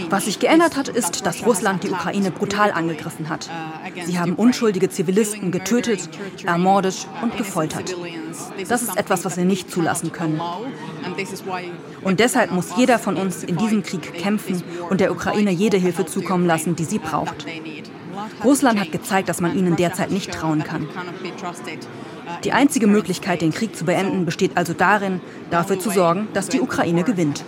Was 0.10 0.26
sich 0.26 0.40
geändert 0.40 0.76
hat, 0.76 0.90
ist, 0.90 1.26
dass 1.26 1.46
Russland 1.46 1.84
die 1.84 1.90
Ukraine 1.90 2.32
brutal 2.32 2.72
angegriffen 2.72 3.30
hat. 3.30 3.50
Sie 4.06 4.20
haben 4.20 4.36
unschuldige 4.36 4.90
Zivilisten 4.90 5.52
getötet, 5.52 6.10
ermordet 6.46 7.08
und 7.22 7.38
gefoltert. 7.38 7.96
Das 8.68 8.82
ist 8.82 8.98
etwas, 8.98 9.26
was 9.26 9.38
wir 9.38 9.46
nicht 9.46 9.72
zulassen 9.72 10.12
können. 10.12 10.40
Und 12.02 12.20
deshalb 12.20 12.52
muss 12.52 12.76
jeder 12.78 13.00
von 13.00 13.16
uns 13.16 13.44
in 13.44 13.58
diesem 13.58 13.84
Krieg 13.84 14.14
kämpfen 14.14 14.64
und 14.90 15.02
der 15.02 15.12
Ukraine 15.12 15.52
jede 15.52 15.78
Hilfe 15.78 16.06
zukommen 16.06 16.46
lassen, 16.46 16.76
die 16.76 16.86
sie 16.86 17.00
braucht. 17.00 17.46
Russland 18.44 18.80
hat 18.80 18.92
gezeigt, 18.92 19.30
dass 19.30 19.42
man 19.42 19.58
ihnen 19.58 19.76
derzeit 19.76 20.12
nicht 20.12 20.32
trauen 20.32 20.64
kann. 20.64 20.88
Die 22.44 22.52
einzige 22.52 22.88
Möglichkeit, 22.88 23.42
den 23.42 23.52
Krieg 23.52 23.76
zu 23.76 23.86
beenden, 23.86 24.26
besteht 24.26 24.56
also 24.56 24.74
darin, 24.74 25.20
dafür 25.50 25.80
zu 25.80 25.90
sorgen, 25.90 26.28
dass 26.34 26.48
die 26.48 26.62
Ukraine 26.62 27.04
gewinnt. 27.04 27.44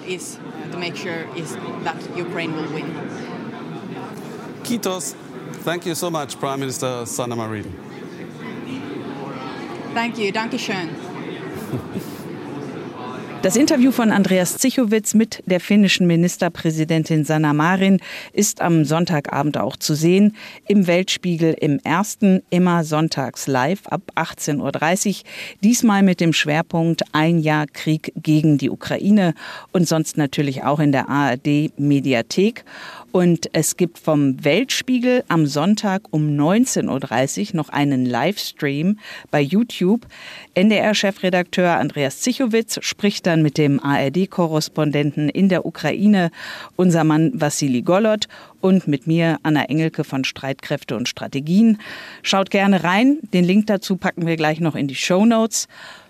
Kitos, 4.64 5.16
thank 5.66 5.86
you 5.86 5.94
so 5.94 6.10
much, 6.10 6.40
Prime 6.40 6.58
Minister 6.58 7.06
Sanna 7.06 7.36
Marin. 7.36 7.91
Thank 9.94 10.18
you, 10.18 10.32
danke 10.32 10.58
schön. 10.58 10.90
Das 13.42 13.56
Interview 13.56 13.92
von 13.92 14.12
Andreas 14.12 14.58
Zichowitz 14.58 15.16
mit 15.16 15.42
der 15.48 15.60
finnischen 15.60 16.06
Ministerpräsidentin 16.06 17.26
Sanna 17.26 17.54
Marin 17.54 18.00
ist 18.34 18.62
am 18.62 18.86
Sonntagabend 18.86 19.58
auch 19.58 19.76
zu 19.76 19.96
sehen. 19.96 20.36
Im 20.68 20.86
Weltspiegel 20.86 21.56
im 21.60 21.80
ersten, 21.84 22.44
immer 22.52 22.84
sonntags 22.84 23.48
live 23.48 23.88
ab 23.88 24.04
18.30 24.16 25.08
Uhr. 25.08 25.14
Diesmal 25.64 26.04
mit 26.04 26.20
dem 26.20 26.34
Schwerpunkt 26.34 27.02
Ein 27.14 27.40
Jahr 27.40 27.66
Krieg 27.66 28.14
gegen 28.16 28.60
die 28.60 28.70
Ukraine 28.70 29.34
und 29.72 29.88
sonst 29.88 30.18
natürlich 30.18 30.64
auch 30.64 30.80
in 30.80 30.92
der 30.92 31.10
ARD 31.10 31.72
Mediathek. 31.78 32.64
Und 33.12 33.50
es 33.52 33.76
gibt 33.76 34.00
vom 34.00 34.44
Weltspiegel 34.44 35.26
am 35.28 35.46
Sonntag 35.46 36.04
um 36.12 36.30
19.30 36.30 37.50
Uhr 37.50 37.56
noch 37.58 37.70
einen 37.70 38.06
Livestream 38.06 39.00
bei 39.32 39.42
YouTube. 39.42 40.08
NDR-Chefredakteur 40.54 41.78
Andreas 41.78 42.22
Zichowitz 42.22 42.80
spricht 42.82 43.28
dann 43.28 43.42
mit 43.42 43.58
dem 43.58 43.82
ARD-Korrespondenten 43.82 45.28
in 45.28 45.50
der 45.50 45.66
Ukraine, 45.66 46.32
unser 46.78 47.04
Mann 47.04 47.32
Vassili 47.34 47.82
Golot 47.82 48.28
und 48.62 48.88
mit 48.88 49.08
mir 49.08 49.40
Anna 49.44 49.66
Engelke 49.66 50.06
von 50.06 50.24
Streitkräfte 50.24 50.96
und 50.96 51.10
Strategien. 51.10 51.80
Schaut 52.24 52.50
gerne 52.50 52.86
rein. 52.86 53.20
Den 53.34 53.44
Link 53.44 53.68
dazu 53.68 53.98
packen 53.98 54.26
wir 54.26 54.38
gleich 54.38 54.62
noch 54.62 54.76
in 54.76 54.88
die 54.88 54.96
Show 54.96 55.26
Notes. 55.26 55.68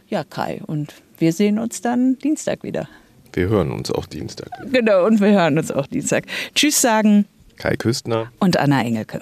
Ja, 0.08 0.24
Kai, 0.24 0.62
und 0.68 0.94
wir 1.18 1.34
sehen 1.34 1.58
uns 1.58 1.82
dann 1.82 2.20
Dienstag 2.20 2.64
wieder. 2.64 2.88
Wir 3.34 3.50
hören 3.50 3.72
uns 3.72 3.92
auch 3.92 4.06
Dienstag. 4.06 4.50
Genau, 4.72 5.06
und 5.06 5.20
wir 5.22 5.32
hören 5.32 5.58
uns 5.58 5.72
auch 5.72 5.88
Dienstag. 5.88 6.26
Tschüss 6.54 6.82
sagen. 6.82 7.26
Kai 7.58 7.76
Küstner. 7.76 8.32
Und 8.40 8.58
Anna 8.58 8.84
Engelke. 8.84 9.22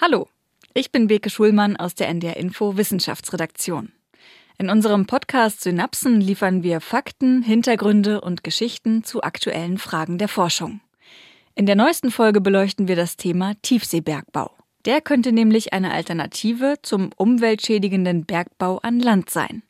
Hallo, 0.00 0.28
ich 0.74 0.90
bin 0.90 1.06
Beke 1.06 1.30
Schulmann 1.30 1.76
aus 1.76 1.94
der 1.94 2.08
NDR 2.08 2.36
Info 2.36 2.76
Wissenschaftsredaktion. 2.76 3.92
In 4.58 4.70
unserem 4.70 5.06
Podcast 5.06 5.60
Synapsen 5.60 6.20
liefern 6.20 6.62
wir 6.62 6.80
Fakten, 6.80 7.42
Hintergründe 7.42 8.20
und 8.20 8.44
Geschichten 8.44 9.04
zu 9.04 9.22
aktuellen 9.22 9.76
Fragen 9.76 10.18
der 10.18 10.28
Forschung. 10.28 10.80
In 11.54 11.66
der 11.66 11.76
neuesten 11.76 12.10
Folge 12.10 12.40
beleuchten 12.40 12.88
wir 12.88 12.96
das 12.96 13.16
Thema 13.16 13.52
Tiefseebergbau. 13.60 14.50
Der 14.86 15.00
könnte 15.00 15.32
nämlich 15.32 15.72
eine 15.72 15.92
Alternative 15.92 16.76
zum 16.82 17.10
umweltschädigenden 17.16 18.24
Bergbau 18.24 18.78
an 18.78 18.98
Land 18.98 19.28
sein. 19.28 19.62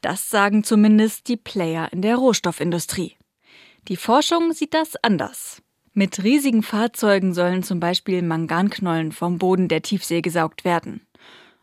Das 0.00 0.30
sagen 0.30 0.64
zumindest 0.64 1.28
die 1.28 1.36
Player 1.36 1.92
in 1.92 2.02
der 2.02 2.16
Rohstoffindustrie. 2.16 3.17
Die 3.86 3.96
Forschung 3.96 4.52
sieht 4.52 4.74
das 4.74 4.96
anders. 5.02 5.62
Mit 5.94 6.22
riesigen 6.22 6.62
Fahrzeugen 6.62 7.34
sollen 7.34 7.62
zum 7.62 7.80
Beispiel 7.80 8.22
Manganknollen 8.22 9.12
vom 9.12 9.38
Boden 9.38 9.68
der 9.68 9.82
Tiefsee 9.82 10.20
gesaugt 10.20 10.64
werden. 10.64 11.00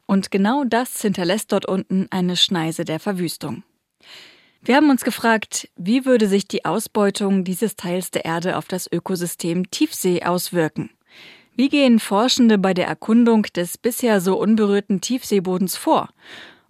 Und 0.06 0.32
genau 0.32 0.64
das 0.64 1.02
hinterlässt 1.02 1.52
dort 1.52 1.66
unten 1.66 2.08
eine 2.12 2.36
Schneise 2.36 2.86
der 2.86 3.00
Verwüstung. 3.00 3.64
Wir 4.62 4.76
haben 4.76 4.90
uns 4.90 5.04
gefragt, 5.04 5.70
wie 5.76 6.06
würde 6.06 6.28
sich 6.28 6.48
die 6.48 6.66
Ausbeutung 6.66 7.44
dieses 7.44 7.76
Teils 7.76 8.12
der 8.12 8.26
Erde 8.26 8.58
auf 8.58 8.68
das 8.68 8.92
Ökosystem 8.92 9.70
Tiefsee 9.70 10.24
auswirken? 10.24 10.90
Wie 11.56 11.70
gehen 11.70 12.00
Forschende 12.00 12.58
bei 12.58 12.74
der 12.74 12.88
Erkundung 12.88 13.44
des 13.44 13.78
bisher 13.78 14.20
so 14.20 14.38
unberührten 14.38 15.02
Tiefseebodens 15.02 15.78
vor? 15.78 16.10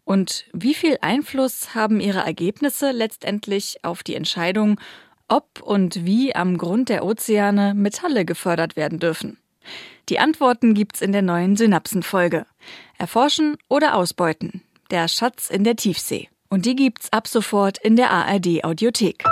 Und 0.04 0.46
wie 0.54 0.76
viel 0.76 0.98
Einfluss 1.02 1.74
haben 1.74 2.00
ihre 2.00 2.20
Ergebnisse 2.20 2.92
letztendlich 2.92 3.80
auf 3.82 4.04
die 4.04 4.14
Entscheidung, 4.14 4.80
ob 5.28 5.62
und 5.62 6.06
wie 6.06 6.36
am 6.36 6.58
Grund 6.58 6.90
der 6.90 7.04
Ozeane 7.04 7.74
Metalle 7.74 8.26
gefördert 8.26 8.76
werden 8.76 9.00
dürfen? 9.00 9.38
Die 10.10 10.20
Antworten 10.20 10.74
gibt's 10.74 11.02
in 11.02 11.12
der 11.12 11.22
neuen 11.22 11.56
Synapsenfolge. 11.56 12.46
Erforschen 12.98 13.58
oder 13.68 13.96
ausbeuten. 13.96 14.62
Der 14.92 15.08
Schatz 15.08 15.50
in 15.50 15.64
der 15.64 15.76
Tiefsee. 15.76 16.30
Und 16.50 16.66
die 16.66 16.76
gibt's 16.76 17.12
ab 17.12 17.28
sofort 17.28 17.80
in 17.80 17.96
der 17.96 18.12
ARD 18.12 18.64
Audiothek. 18.64 19.24